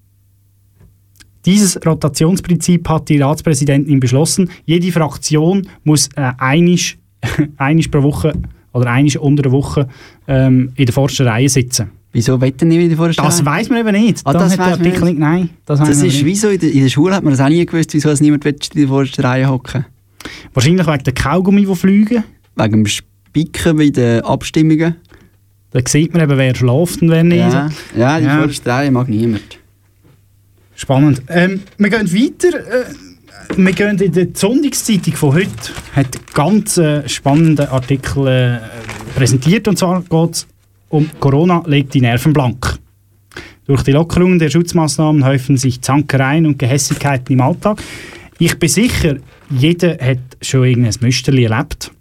[1.45, 4.49] dieses Rotationsprinzip hat die Ratspräsidentin beschlossen.
[4.65, 6.97] Jede Fraktion muss äh, einisch
[7.57, 8.33] einmal pro Woche
[8.73, 9.87] oder einmal unter der Woche
[10.27, 11.91] ähm, in der Forsterei sitzen.
[12.13, 14.21] Wieso wetten nicht wieder vor der Das weiß man eben nicht.
[14.25, 15.11] Ah, Da das der weiss man Artikel nicht.
[15.13, 15.19] nicht.
[15.19, 16.25] Nein, das, Das, ist nicht.
[16.25, 18.19] wie so, in der, in der Schule hat man das auch nie gewusst, wieso es
[18.19, 19.85] niemand in der vordersten Reihe hocken
[20.53, 22.23] Wahrscheinlich wegen der Kaugummi, die fliegen.
[22.55, 24.95] Wegen dem Spicken bei den Abstimmungen.
[25.71, 27.39] Da sieht man eben, wer schläft und wer nicht.
[27.39, 28.37] Ja, ja die Ja.
[28.39, 29.57] vorderste Reihe mag niemand.
[30.75, 31.21] Spannend.
[31.29, 32.57] Ähm, wir gehen weiter.
[32.57, 32.85] Äh,
[33.55, 35.49] wir gehen in die Sonntagszeitung von heute.
[35.95, 38.59] Hat ganz äh, spannenden Artikel äh,
[39.15, 39.67] präsentiert.
[39.67, 40.47] Und zwar geht es
[40.91, 42.77] um Corona legt die Nerven blank.
[43.65, 47.81] Durch die Lockerungen der Schutzmaßnahmen häufen sich Zankereien und Gehässigkeiten im Alltag.
[48.39, 49.17] Ich bin sicher,
[49.49, 51.91] jeder hat schon irgendein Müsterli erlebt.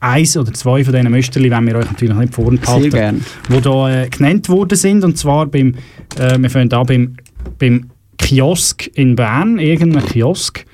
[0.00, 2.90] Eins oder zwei von diesen Müsterli wollen wir euch natürlich nicht vorenthalten.
[2.90, 3.24] Sehr gern.
[3.48, 5.04] Die hier äh, genannt worden sind.
[5.04, 5.74] Und zwar beim,
[6.18, 7.16] äh, wir fangen an beim,
[7.58, 10.64] beim Kiosk in Bern, irgendein Kiosk.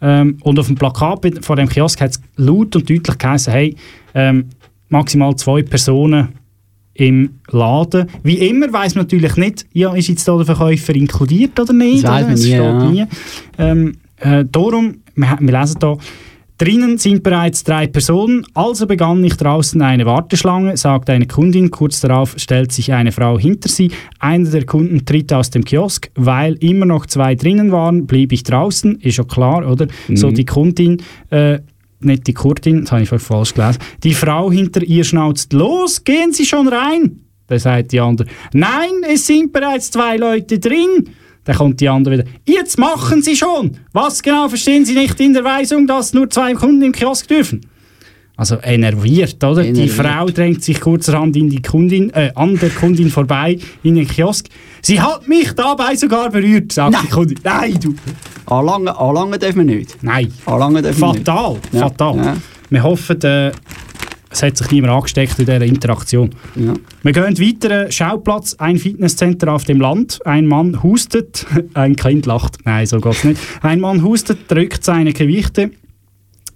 [0.00, 3.76] Ähm, und auf dem Plakat vor dem Kiosk hat es laut und deutlich geheißen, hey,
[4.14, 4.46] ähm,
[4.88, 6.39] maximal zwei Personen
[7.00, 8.08] im Laden.
[8.22, 12.04] Wie immer weiß man natürlich nicht, ja, ist jetzt da der Verkäufer inkludiert oder nicht.
[12.04, 12.32] Das oder?
[12.32, 12.90] Es nie, steht ja.
[12.90, 13.04] nie.
[13.58, 15.98] Ähm, äh, darum, wir, wir lesen hier,
[16.58, 21.70] Drinnen sind bereits drei Personen, also begann nicht draußen eine Warteschlange, sagt eine Kundin.
[21.70, 23.90] Kurz darauf stellt sich eine Frau hinter sie.
[24.18, 26.10] Einer der Kunden tritt aus dem Kiosk.
[26.16, 28.96] Weil immer noch zwei drinnen waren, blieb ich draußen.
[28.96, 29.86] Ist ja klar, oder?
[30.12, 30.98] So die Kundin,
[31.30, 31.60] äh,
[32.04, 33.78] nicht die Kurdin, das habe ich falsch gelesen.
[34.02, 37.20] Die Frau hinter ihr schnauzt, los, gehen Sie schon rein.
[37.46, 41.10] Da sagt die andere, nein, es sind bereits zwei Leute drin.
[41.44, 43.78] Dann kommt die andere wieder, jetzt machen Sie schon.
[43.92, 47.62] Was genau verstehen Sie nicht in der Weisung, dass nur zwei Kunden im Kiosk dürfen?
[48.40, 49.62] Also enerviert, oder?
[49.62, 49.90] Die Enerviert.
[49.90, 54.46] Frau drängt sich kurzerhand in die Kundin, äh, an der Kundin vorbei in den Kiosk.
[54.80, 57.38] Sie hat mich dabei sogar berührt, sagt die Kundin.
[57.44, 57.94] Nein, du.
[58.46, 59.98] Anlangen, anlangen darf man nicht.
[60.00, 60.32] Nein.
[60.46, 61.26] Anlangen darf man nicht.
[61.26, 62.16] Fatal, Ja, fatal.
[62.16, 62.36] ja.
[62.70, 63.52] Wir hoffen, äh,
[64.30, 66.30] es hat sich niemand angesteckt in dieser Interaktion.
[66.54, 66.72] Ja.
[67.02, 67.90] Wir gehen weiter.
[67.92, 70.18] Schauplatz, ein Fitnesscenter auf dem Land.
[70.24, 72.56] Ein Mann hustet, ein Kind lacht.
[72.64, 73.38] Nein, so geht's nicht.
[73.60, 75.72] Ein Mann hustet, drückt seine Gewichte,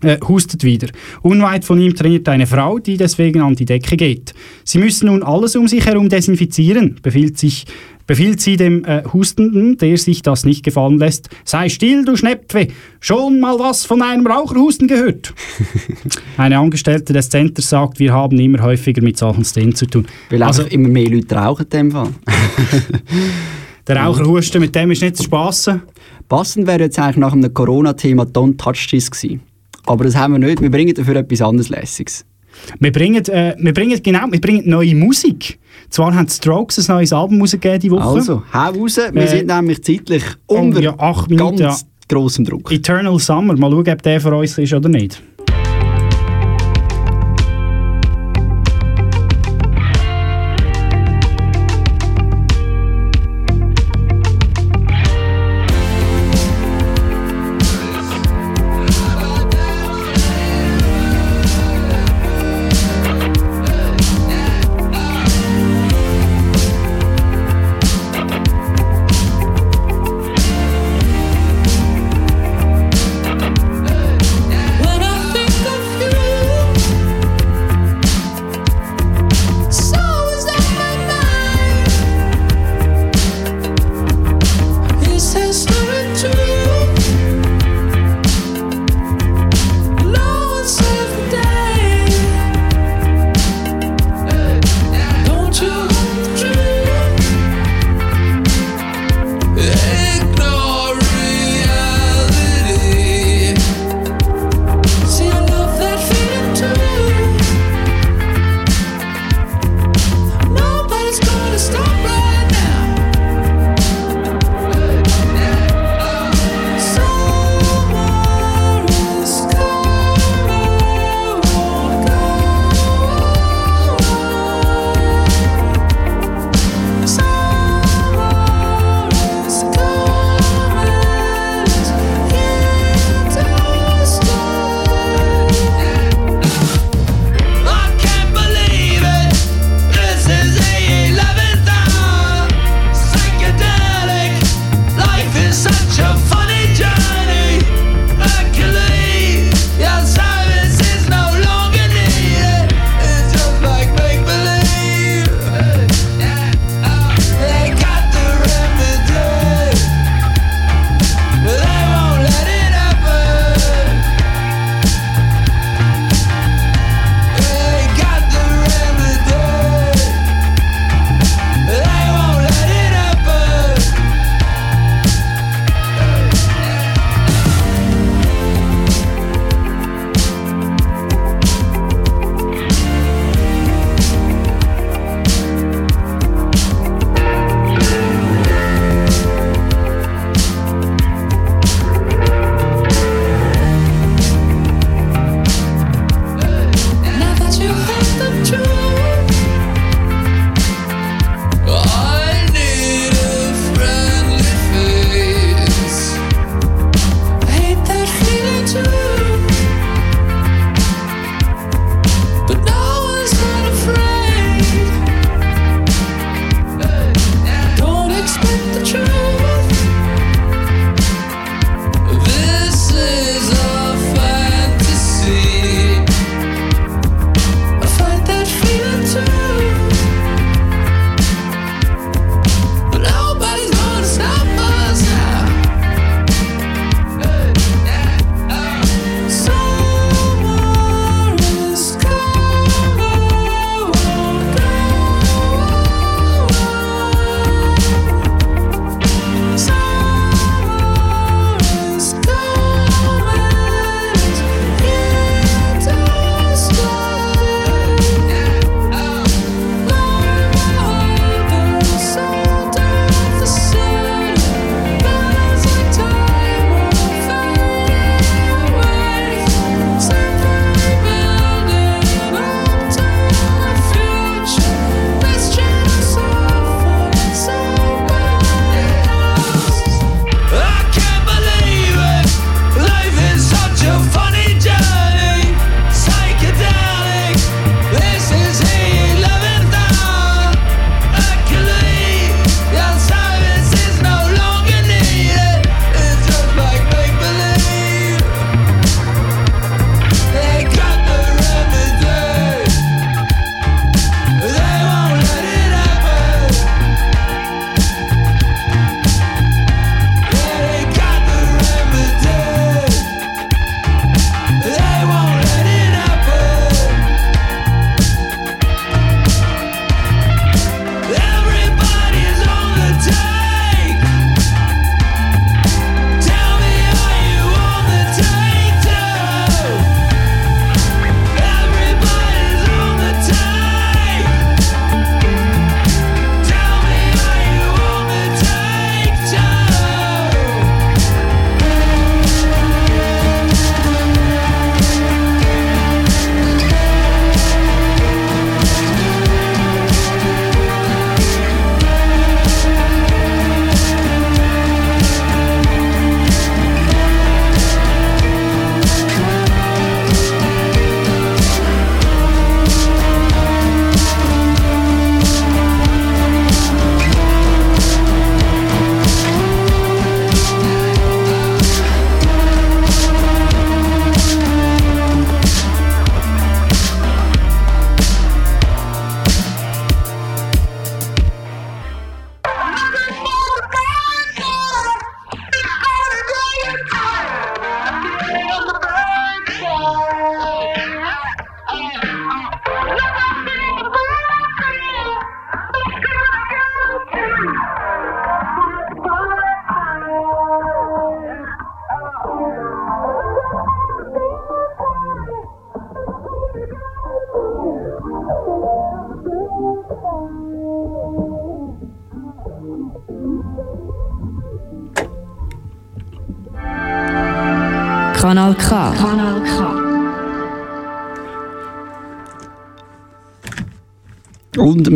[0.05, 0.89] äh, hustet wieder.
[1.23, 4.35] Unweit von ihm trainiert eine Frau, die deswegen an die Decke geht.
[4.65, 7.65] Sie müssen nun alles um sich herum desinfizieren, befiehlt, sich,
[8.07, 11.29] befiehlt sie dem äh, Hustenden, der sich das nicht gefallen lässt.
[11.45, 12.69] Sei still, du Schnepfe!
[13.01, 15.35] Schon mal was von einem Raucherhusten gehört?
[16.37, 20.07] Eine Angestellte des Centers sagt, wir haben immer häufiger mit solchen Szenen zu tun.
[20.31, 22.11] Weil Also, immer mehr Leute rauchen in dem Fall.
[23.87, 25.83] der Raucherhusten, mit dem ist nicht zu spassen.
[26.29, 29.54] Passend wäre jetzt eigentlich nach einem Corona-Thema Don't Touch This gewesen.
[29.87, 30.61] Aber das haben wir nicht.
[30.61, 32.25] Wir bringen dafür etwas anderes Lässiges.
[32.79, 35.59] Wir bringen, äh, wir bringen, genau, wir bringen neue Musik.
[35.91, 38.05] Zwar haben die Strokes ein neues Album rausgegeben diese Woche.
[38.05, 38.97] Also, hau raus.
[38.97, 41.87] Wir Äh, sind nämlich zeitlich unter ja, acht Minuten, ganz ja.
[42.09, 42.71] grossem Druck.
[42.73, 43.57] Eternal Summer.
[43.57, 45.21] Mal schauen, ob der für uns ist oder nicht.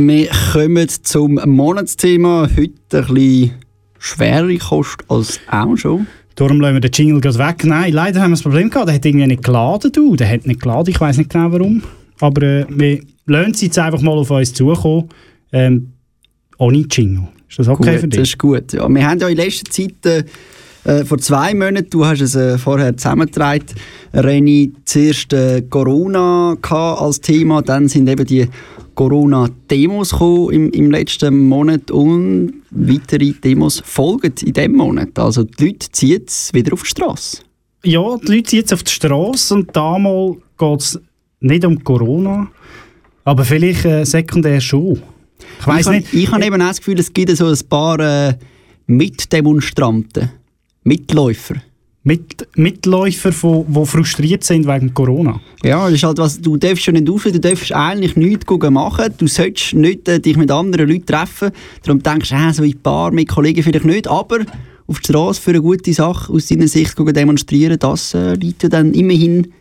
[0.06, 2.48] Wir kommen zum Monatsthema.
[2.56, 3.50] Heute ein bisschen
[3.98, 6.06] schwere Kost als auch schon.
[6.36, 7.64] Darum lassen wir den Jingle gerade weg.
[7.64, 8.88] Nein, leider haben wir das Problem gehabt.
[8.88, 10.14] Der hat irgendwie nicht geladen, du.
[10.14, 11.82] Der hat nicht geladen, ich weiß nicht genau warum.
[12.20, 15.08] Aber äh, wir lassen sie jetzt einfach mal auf uns zukommen.
[15.52, 15.92] Ähm,
[16.58, 17.28] ohne Jingle.
[17.48, 18.20] Ist das okay gut, für dich?
[18.20, 18.72] Das ist gut.
[18.72, 20.24] Ja, wir haben ja in letzter Zeit, äh,
[20.84, 23.66] äh, vor zwei Monaten, du hast es äh, vorher zusammengetragen,
[24.14, 28.48] Reni, zuerst äh, Corona als Thema, dann sind eben die
[28.98, 35.16] Corona-Demos gekommen im, im letzten Monat und weitere Demos folgen in diesem Monat.
[35.16, 37.42] Also die Leute ziehen es wieder auf die Straße.
[37.84, 41.00] Ja, die Leute sind jetzt auf die Straße und damals geht es
[41.38, 42.48] nicht um Corona,
[43.22, 45.00] aber vielleicht äh, sekundär schon.
[45.60, 46.14] Ich weiß ich nicht.
[46.14, 48.34] Ich habe eben auch das Gefühl, es gibt so ein paar äh,
[48.88, 50.30] Mitdemonstranten,
[50.82, 51.62] Mitläufer.
[52.08, 55.38] Mit, Mitläufer, die, frustriert sind wegen Corona.
[55.62, 59.12] Ja, das ist halt was, du darfst schon nicht raus, du darfst eigentlich nichts machen,
[59.18, 61.50] du solltest nicht äh, dich mit anderen Leuten treffen,
[61.82, 64.38] darum denkst du, äh, so ein paar mit Kollegen vielleicht nicht, aber
[64.86, 68.94] auf die Straße für eine gute Sache aus deiner Sicht demonstrieren, das äh, liegt dann
[68.94, 69.52] immerhin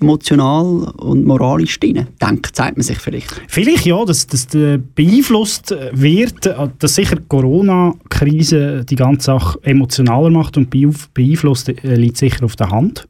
[0.00, 2.06] emotional und moralisch drin.
[2.20, 3.40] Denkt, sagt man sich vielleicht.
[3.48, 6.46] Vielleicht ja, dass das beeinflusst wird,
[6.78, 12.44] dass sicher die Corona-Krise die ganze Sache emotionaler macht und beeinf- beeinflusst, äh, liegt sicher
[12.44, 13.06] auf der Hand.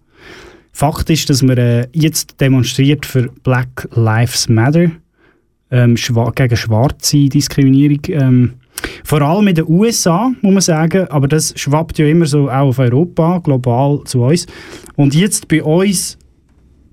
[0.72, 4.90] Fakt ist, dass man äh, jetzt demonstriert für Black Lives Matter
[5.70, 8.00] ähm, gegen schwarze Diskriminierung.
[8.08, 8.54] Ähm,
[9.04, 12.68] vor allem in den USA, muss man sagen, aber das schwappt ja immer so auch
[12.68, 14.46] auf Europa, global zu uns.
[14.96, 16.18] Und jetzt bei uns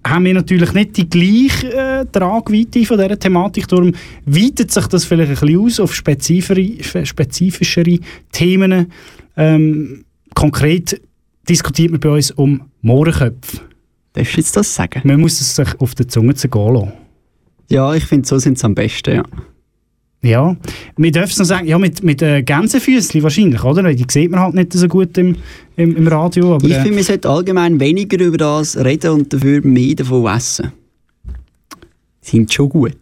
[0.05, 3.67] haben wir natürlich nicht die gleiche äh, Tragweite von dieser Thematik.
[3.67, 3.93] Darum
[4.25, 7.99] weitet sich das vielleicht ein bisschen aus auf spezifischere,
[8.31, 8.91] Themen.
[9.37, 11.01] Ähm, konkret
[11.47, 13.61] diskutiert man bei uns um Mohrenköpfe.
[14.13, 15.01] Darfst du jetzt das sagen?
[15.03, 16.91] Man muss es sich auf der Zunge zergehen lassen.
[17.69, 19.23] Ja, ich finde, so sind es am besten, ja.
[20.23, 20.55] Ja,
[20.97, 23.91] wir dürfen es noch sagen, ja, mit, mit äh, Gänsefüßchen wahrscheinlich, oder?
[23.91, 25.35] Die sieht man halt nicht so gut im,
[25.77, 26.55] im, im Radio.
[26.55, 30.27] Aber, ich äh, finde, wir sollten allgemein weniger über das reden und dafür mehr davon
[30.27, 30.73] essen.
[32.21, 32.97] Sind schon gut.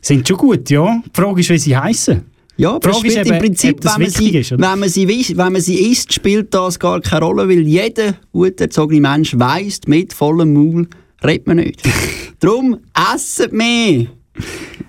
[0.00, 1.00] Sind schon gut, ja.
[1.06, 2.22] Die Frage ist, wie sie heißen.
[2.56, 5.52] Ja, aber Frage ist eben, im Prinzip, wenn man, sie, ist, wenn, man sie, wenn
[5.52, 10.12] man sie isst, spielt das gar keine Rolle, weil jeder gut erzogene Mensch weiss, mit
[10.12, 10.88] vollem Maul
[11.24, 11.80] redet man nicht.
[12.40, 12.78] Darum
[13.14, 14.06] esset mehr.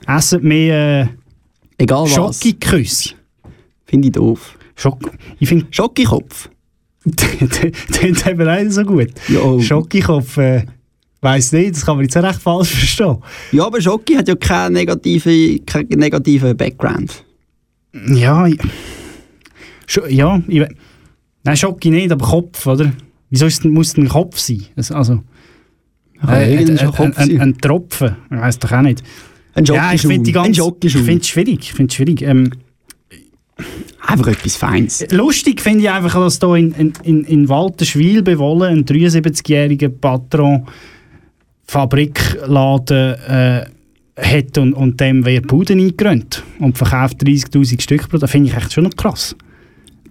[0.08, 1.21] Essen mehr äh,
[1.82, 2.14] Egal was.
[2.14, 3.16] Schokiküsse.
[3.86, 4.58] Finde ich doof.
[4.76, 5.00] Schok
[5.40, 6.50] ich finde Schokikopf.
[7.18, 9.10] Klingt eben auch nicht so gut.
[9.28, 9.60] Ja.
[9.60, 10.66] Schokikopf, äh,
[11.22, 13.18] weiss nicht, das kann man jetzt auch recht falsch verstehen.
[13.52, 17.26] Ja, aber Schoki hat ja keinen negativen, keinen negativen Background.
[18.14, 18.60] Ja, ich,
[20.10, 20.64] ja, ich,
[21.44, 22.94] nein, Schoki nicht, aber Kopf, oder?
[23.32, 24.66] Wieso ist, muss ein Kopf sein?
[24.76, 25.24] Also,
[26.22, 29.02] Ja, äh, irgendein ein, ein, ein, ein Tropfen, ich weiss doch auch nicht.
[29.54, 32.22] Ein Ja, ich finde es schwierig, ich finde es schwierig.
[32.22, 32.52] Ähm,
[34.06, 35.06] Einfach etwas Feines.
[35.12, 40.66] Lustig finde ich einfach, dass hier in, in, in, in Walterschwil bewohnen ein 73-jähriger Patron
[41.68, 43.66] Fabrikladen äh,
[44.18, 48.30] hat und, und dem wird Buden eingerannt und verkauft 30'000 Stück pro Tag.
[48.30, 49.36] finde ich echt schon noch krass.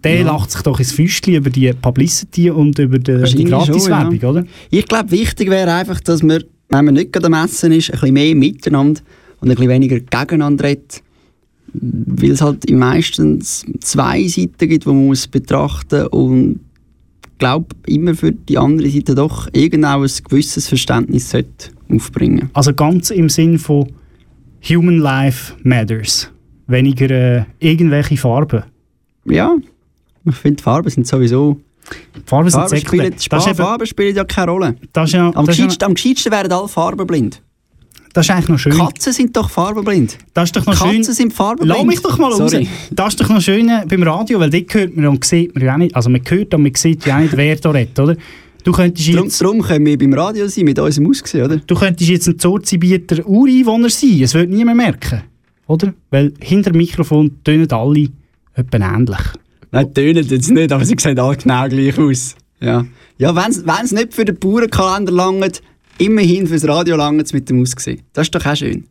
[0.03, 0.27] Der Ja.
[0.27, 4.29] lacht sich doch ins Füßchen über die Publicity und über die, die Gratiswerbung, ja.
[4.31, 4.45] oder?
[4.71, 8.01] Ich glaube, wichtig wäre einfach, dass man, wenn man nicht gerade am Essen ist, ein
[8.01, 9.03] bisschen mehr miteinander
[9.41, 11.03] und ein bisschen weniger gegeneinander redet.
[11.73, 16.61] Weil es halt meistens zwei Seiten gibt, die man muss betrachten und
[17.23, 22.75] ich glaube, immer für die andere Seite doch irgendwo ein gewisses Verständnis sollte aufbringen Also
[22.75, 23.89] ganz im Sinn von
[24.69, 26.31] Human Life Matters.
[26.67, 28.65] Weniger äh, irgendwelche Farben.
[29.25, 29.57] Ja,
[30.25, 31.61] ich finde, Farben sind sowieso...
[32.15, 33.15] Die Farben sind Farben spielen,
[33.57, 34.77] Farben spielen ja keine Rolle.
[34.93, 37.43] Das ja, Am das ist ja, gescheitsten, am gescheitsten wären alle farbenblind.
[38.13, 38.73] Das ist eigentlich noch schön.
[38.73, 40.19] Katzen sind doch farbenblind.
[40.35, 41.15] Das ist doch noch Katzen schön.
[41.15, 41.77] sind farbenblind.
[41.77, 42.51] Lass mich doch mal raus.
[42.51, 42.69] Sorry.
[42.91, 45.65] Das ist doch noch schön äh, beim Radio, weil dort hört man und sieht man
[45.65, 45.95] ja nicht.
[45.95, 48.17] Also man hört und man sieht ja auch nicht, wer da redet, oder?
[48.65, 51.57] Du könntest Darum, jetzt, darum können wir beim Radio sein, mit unserem Aussehen, oder?
[51.57, 54.21] du könntest jetzt ein Zorzibieter Ureinwohner sein.
[54.23, 55.23] Es würde niemand merken,
[55.67, 55.95] oder?
[56.11, 58.09] Weil hinter dem Mikrofon tönen alle
[58.55, 59.19] etwa ähnlich.
[59.71, 62.35] Nein, tönen jetzt nicht, aber sie sehen alle genau gleich aus.
[62.61, 62.85] Ja,
[63.19, 65.63] ja wenn es nicht für den Bauernkalender langt,
[66.01, 68.01] immerhin fürs Radio langt es mit dem Aussehen.
[68.13, 68.85] Das ist doch auch schön.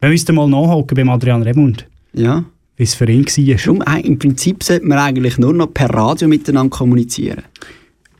[0.00, 2.44] Wir müssten mal nachhocken beim Adrian Remund, Ja.
[2.76, 3.56] wie es für ihn war.
[3.56, 7.42] Darum, äh, im Prinzip sollte man eigentlich nur noch per Radio miteinander kommunizieren.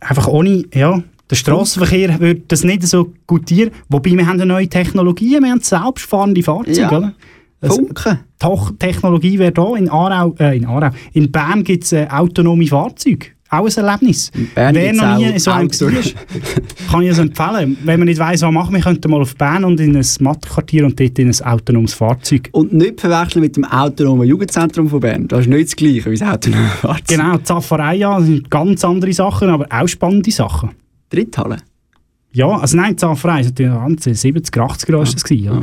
[0.00, 3.70] Einfach ohne, ja, der Strassenverkehr würde das nicht so gutieren.
[3.88, 6.96] Wobei wir haben eine neue Technologie, wir haben selbstfahrende Fahrzeuge, Ja.
[6.96, 7.14] oder?
[7.60, 8.78] Das- Funken.
[8.78, 9.74] Technologie wäre da.
[9.74, 13.26] In Aarau, äh, in Aarau, in Bern gibt es äh, autonome Fahrzeuge.
[13.50, 14.30] Auch ein Erlebnis.
[14.54, 15.90] Bern Wer noch nie in so einem war,
[16.90, 17.78] kann ich es empfehlen.
[17.84, 20.84] Wenn man nicht weiss, was machen, wir könnten mal auf Bern und in ein Mattenquartier
[20.84, 22.48] und dort in ein autonomes Fahrzeug.
[22.52, 25.28] Und nicht verwechseln mit dem autonomen Jugendzentrum von Bern.
[25.28, 27.06] Das ist nicht das Gleiche wie das autonome Fahrzeug.
[27.06, 30.70] Genau, die Zafferei, ja, das sind ganz andere Sachen, aber auch spannende Sachen.
[31.10, 31.58] Dritthalle?
[32.32, 35.04] Ja, also nein, die Zafferei, das war ganze 70, 80 Jahre.
[35.04, 35.60] Das gewesen, ja.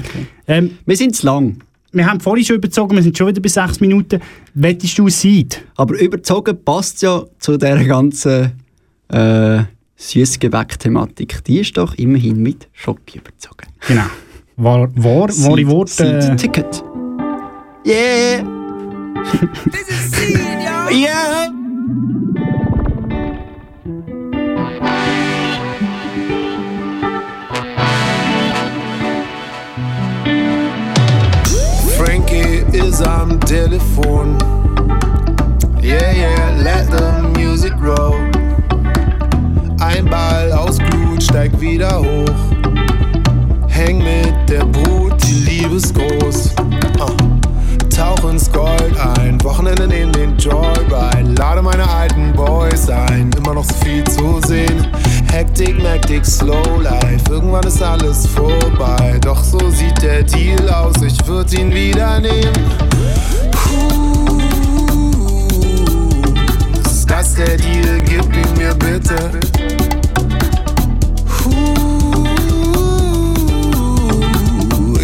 [0.48, 1.58] ähm, wir sind zu lang.
[1.96, 4.20] Wir haben vorhin schon überzogen, wir sind schon wieder bei 6 Minuten.
[4.54, 5.64] Wettest du Seid?
[5.78, 8.52] Aber überzogen passt ja zu dieser ganzen
[9.08, 9.64] äh,
[9.96, 11.42] Süßgebäck-Thematik.
[11.46, 13.68] Die ist doch immerhin mit Schoki überzogen.
[13.88, 14.04] Genau.
[14.58, 16.22] War, war, wahre Worte.
[16.22, 16.84] Seed Ticket.
[17.86, 18.44] Yeah!
[20.92, 21.50] yeah!
[32.96, 34.38] Is am Telefon.
[35.84, 38.16] Yeah, yeah, let the music roll.
[39.82, 43.68] Ein Ball aus Blut steigt wieder hoch.
[43.68, 46.56] Häng mit der Brut, die Liebe ist groß.
[47.02, 47.12] Ah.
[47.94, 51.34] Tauch ins Gold ein, Wochenende in den Joyride.
[51.38, 54.88] Lade meine alten Boys ein, immer noch so viel zu sehen.
[55.32, 59.20] Hektik, Mektik, Slow Life, irgendwann ist alles vorbei.
[59.22, 62.54] Doch so sieht der Deal aus, ich würd ihn wieder nehmen.
[66.86, 68.00] Ist das der Deal?
[68.06, 69.32] Gib ihn mir bitte.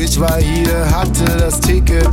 [0.03, 2.09] Ich war hier, hatte das Ticket.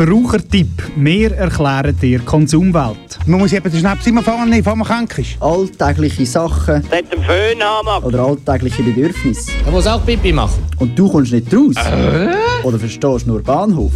[0.00, 0.82] Verbrauchertipp.
[0.96, 3.18] Wir erklären dir Konsumwelt.
[3.26, 5.36] Man muss eben den Schnaps immer nehmen, bevor man krank ist.
[5.42, 9.50] Alltägliche Sachen Mit dem Föhn haben oder alltägliche Bedürfnisse.
[9.66, 10.64] Er muss auch Pipi machen.
[10.78, 11.74] Und du kommst nicht raus?
[12.62, 13.92] Oder verstehst nur Bahnhof?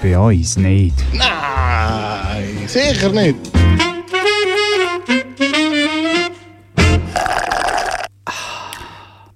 [0.00, 0.94] Bei uns nicht.
[1.12, 3.34] Nein, sicher nicht.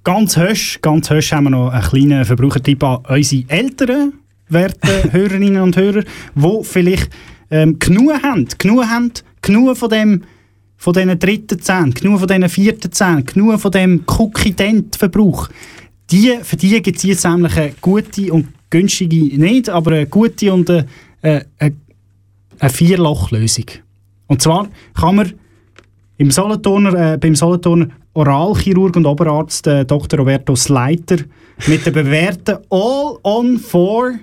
[0.04, 4.12] Ganz hösch, ganz hösch haben wir noch einen kleinen Verbrauchertipp an unsere älteren
[4.48, 6.02] werten Hörerinnen und Hörer,
[6.34, 7.10] die vielleicht
[7.50, 10.22] ähm, genug haben, genug haben, genug von dem
[10.76, 15.48] von diesen dritten Zähnen, genug von diesen vierten Zähnen, genug von dem Cookie-Dent-Verbrauch.
[16.10, 20.52] Die, für die gibt es jetzt nämlich eine gute und günstige, nicht, aber eine gute
[20.52, 20.86] und eine,
[21.22, 21.46] eine,
[22.58, 23.64] eine, Vierlochlösung.
[24.26, 25.32] Und zwar kann man
[26.18, 30.18] im Solothurner, äh, beim Solothurner Oralchirurg und Oberarzt äh, Dr.
[30.18, 31.16] Roberto Sleiter
[31.66, 34.18] mit der bewährten All-on-Four-Methode All-on-Four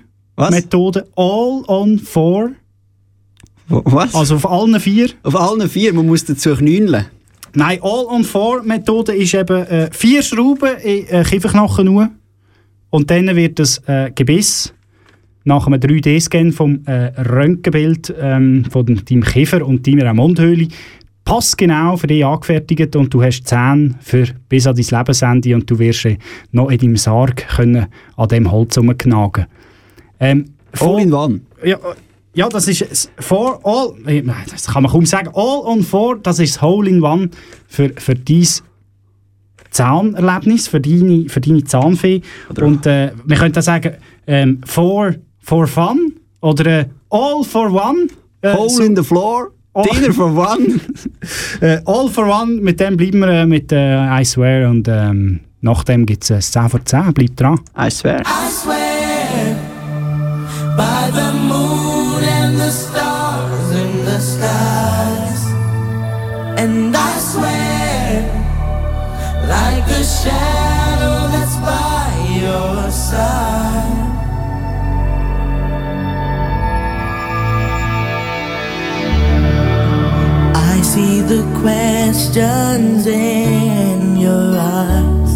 [3.68, 4.14] Was?
[4.14, 5.10] also auf allen vier.
[5.22, 7.06] Auf allen vier, man muss dazu knüneln.
[7.54, 12.10] Nein, All-on-Four-Methode ist eben äh, vier Schrauben in äh, Kieferknochen nur.
[12.90, 14.72] Und dann wird das äh, Gebiss
[15.44, 20.68] nach einem 3D-Scan vom äh, Röntgenbild ähm, von deinem Kiefer und deiner Mundhöhle
[21.24, 25.78] passgenau für dich angefertigt und du hast Zähne für bis an dein Lebensende und du
[25.78, 26.18] wirst äh,
[26.50, 27.86] noch in deinem Sarg können
[28.16, 29.46] an dem Holz rumknagen.
[30.22, 31.40] Ähm, All in one.
[31.64, 31.76] ja,
[32.34, 35.28] ja, das ist for all, äh, nein, das kann man kaum sagen.
[35.34, 37.28] All on four, das ist das Hole in One
[37.68, 38.46] für, für dein
[39.70, 42.22] Zahnerlebnis, für deine, für deine Zahnfee.
[42.60, 43.94] Und äh, wir können auch sagen,
[44.26, 48.06] ähm, for, for fun oder äh, all for one.
[48.42, 49.82] Äh, Hole so- in the floor, Oh.
[49.90, 50.80] dinner for one.
[51.62, 55.40] äh, all for one, mit dem bleiben wir äh, mit äh, I swear und ähm,
[55.62, 57.58] nach dem gibt es äh, 10 vor 10, bleibt dran.
[57.78, 58.20] I swear.
[58.20, 58.91] I swear
[66.62, 68.22] And I swear
[69.48, 72.06] like the shadow that's by
[72.38, 74.10] your side.
[80.54, 85.32] I see the questions in your eyes.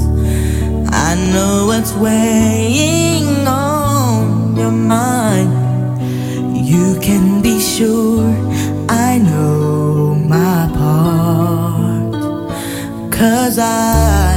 [0.93, 5.51] I know what's weighing on your mind.
[6.55, 8.36] You can be sure
[13.19, 14.37] Cause I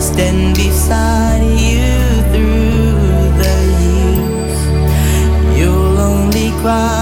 [0.00, 1.94] stand beside you
[2.32, 4.58] through the years.
[5.56, 7.01] You'll only cry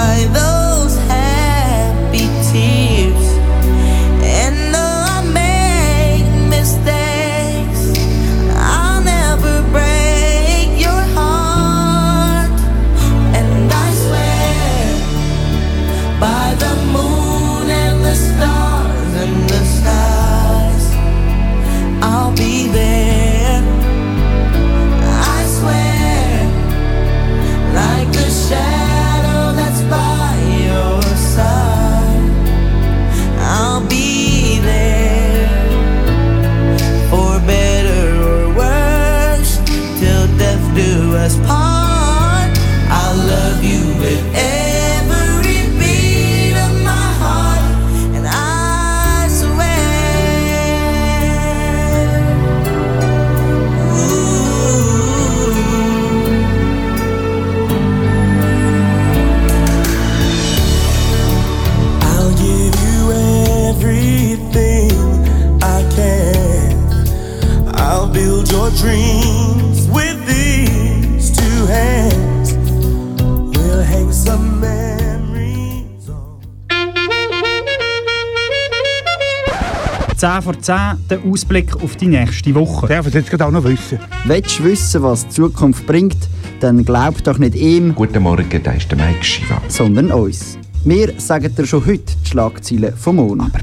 [80.60, 82.86] 10 vor 10, der Ausblick auf die nächste Woche.
[82.88, 83.98] Darf ich jetzt auch noch wissen?
[84.26, 86.16] Willst du wissen, was die Zukunft bringt,
[86.60, 87.94] dann glaub doch nicht ihm.
[87.94, 89.60] Guten Morgen, da ist der Mike Shiva.
[89.68, 90.58] Sondern uns.
[90.84, 93.59] Wir sagen dir schon heute die Schlagzeilen vom Monat.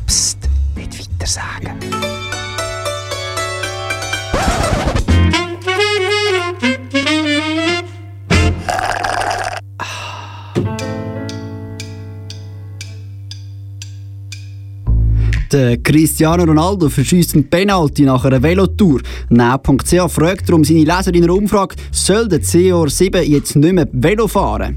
[15.88, 19.00] Cristiano Ronaldo verschießt einen Penalty nach einer Velotour.
[19.30, 24.28] Now.ch fragt darum seine Leser in einer Umfrage, soll der CR7 jetzt nicht mehr Velo
[24.28, 24.76] fahren?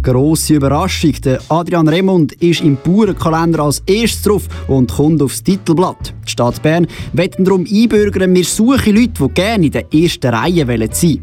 [0.00, 6.14] Grosse Überraschung, der Adrian Remund ist im Bauernkalender als erstes drauf und kommt aufs Titelblatt.
[6.26, 10.66] Die Stadt Bern wird darum einbürgern, wir suchen Leute, die gerne in der ersten Reihe
[10.66, 11.22] wollen sein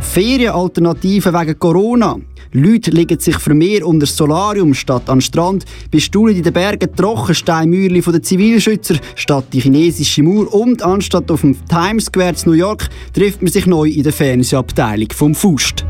[0.00, 2.16] Ferienalternativen wegen Corona.
[2.52, 8.02] Leute legen sich vermehrt unter das Solarium statt an Strand, bestuhlen in den Bergen Trockensteinmauerli
[8.02, 12.52] von den Zivilschützer statt die chinesische Mauer und anstatt auf dem Times Square in New
[12.52, 15.86] York trifft man sich neu in der Fernsehabteilung vom Fust.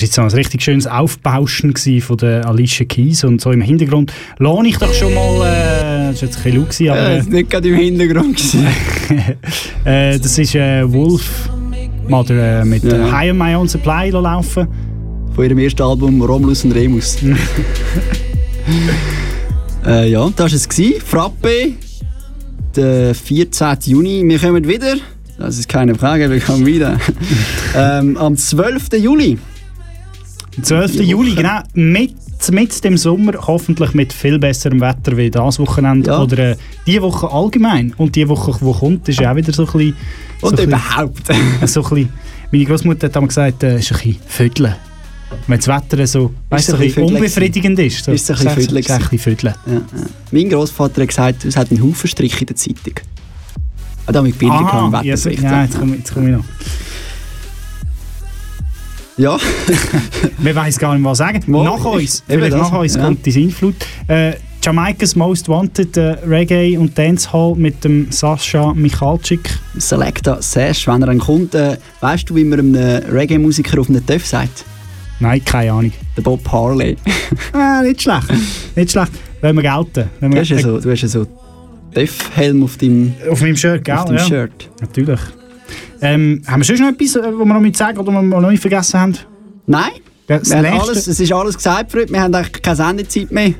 [0.00, 4.12] War jetzt so ein richtig schönes Aufbauschen von der Alicia Keys und so im Hintergrund
[4.38, 7.16] lohne ich doch schon mal, äh, das war jetzt ein bisschen laut, gewesen, aber, Ja,
[7.16, 8.36] das war nicht gerade im Hintergrund.
[8.36, 8.64] gewesen.
[9.84, 11.48] äh, das ist äh, Wolf
[12.08, 13.08] Mother äh, mit Ja.
[13.08, 14.66] äh, High on My Own Supply laufen.
[15.34, 17.18] Von ihrem ersten Album Romulus und Remus.
[19.86, 20.68] äh, ja, das war es.
[20.68, 21.00] gewesen.
[21.04, 21.72] Frappe,
[22.74, 23.76] der 14.
[23.86, 24.22] Juni.
[24.26, 24.94] Wir kommen wieder.
[25.38, 26.98] Das ist keine Frage, wir kommen wieder.
[27.76, 28.88] ähm, am 12.
[28.98, 29.38] Juli.
[30.56, 30.92] Am 12.
[30.92, 32.14] Die Juli, genau, mit,
[32.50, 36.22] mit dem Sommer, hoffentlich mit viel besserem Wetter wie das Wochenende Ja.
[36.22, 37.92] oder äh, die Woche allgemein.
[37.96, 39.94] Und die Woche, die kommt, ist ja auch wieder so ein bisschen...
[40.40, 41.30] so Und ein bisschen- überhaupt.
[41.30, 41.34] äh,
[41.66, 42.08] so ein bisschen,
[42.52, 44.74] meine Großmutter hat einmal gesagt, äh, ist ein bisschen Vödeln.
[45.48, 48.04] Wenn das Wetter so, weißt, so ein bisschen bisschen unbefriedigend ist.
[48.04, 49.54] So, Ist ein bisschen sag's- Vödeln sag's ein bisschen Vödeln.
[49.66, 49.80] Ja, ja.
[50.30, 52.94] Mein Großvater hat gesagt, es hat einen Haufen Strich in der Zeitung.
[54.06, 55.42] Ah, da mit Bilder Aha, im ja, so, Wetterbericht.
[55.42, 55.78] ja, jetzt
[56.14, 56.44] komme ich noch.
[59.16, 59.38] Ja.
[60.38, 61.42] Wir weiss gar nicht, was sagen.
[61.46, 63.04] Mal, nach uns, vielleicht nach uns ja.
[63.04, 63.74] kommt die Sintflut.
[64.08, 69.58] Äh, Jamaikas Most Wanted äh, Reggae und Dancehall mit dem Sascha Michalczyk.
[69.78, 74.04] Selecta Sash, wenn er einen kommt, äh, weißt du, wie man einem Reggae-Musiker auf einen
[74.04, 74.64] Töff sagt?
[75.20, 75.92] Nein, keine Ahnung.
[76.16, 76.96] Der Bob Harley.
[77.52, 78.26] Ah, nicht schlecht.
[78.74, 79.12] nicht schlecht.
[79.40, 80.10] Wenn wir gelten.
[80.20, 81.26] Wenn Du wir, hast ja so, du hast ja so
[81.94, 83.94] Töff-Helm auf deinem, auf meinem Shirt, gell?
[83.96, 84.24] auf deinem ja.
[84.24, 84.70] Shirt.
[84.80, 85.20] Natürlich.
[86.00, 88.40] Ähm, haben wir sonst noch etwas, äh, was wir noch mit sagen oder was wir
[88.40, 89.14] noch nicht vergessen haben?
[89.66, 89.90] Nein,
[90.26, 92.12] Das wir haben nächste- alles, es ist alles gesagt für heute.
[92.12, 93.54] Wir haben eigentlich keine Sendezeit mehr.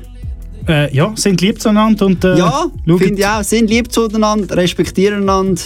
[0.67, 3.41] Äh, ja, sind lieb zueinander und äh, ja, finde ich auch.
[3.43, 5.61] Sind lieb zueinander, respektieren einander.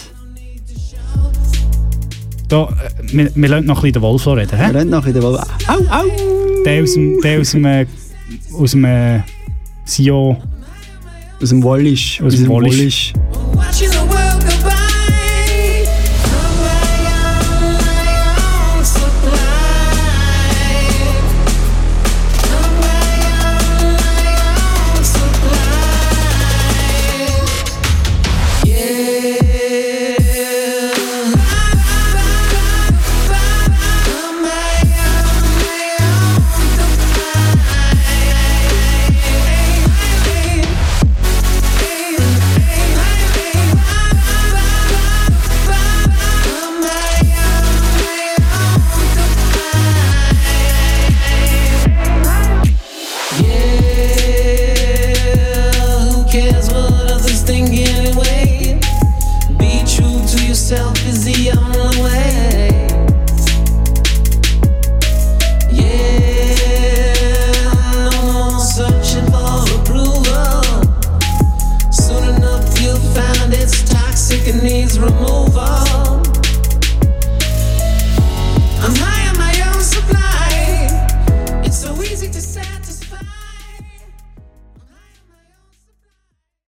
[2.48, 2.70] Da, äh,
[3.14, 4.52] wir, wir lassen noch ein bisschen den Wolf reden.
[4.52, 4.72] Wir He?
[4.78, 5.44] reden noch in der Woche.
[5.68, 6.06] Au, au!
[6.66, 7.86] Der aus dem, der aus dem, äh,
[8.54, 9.20] aus dem äh,
[9.86, 10.38] Sio.
[11.42, 12.22] Aus dem Wallisch.
[12.22, 13.14] Aus dem Wallisch.
[13.54, 13.90] Watching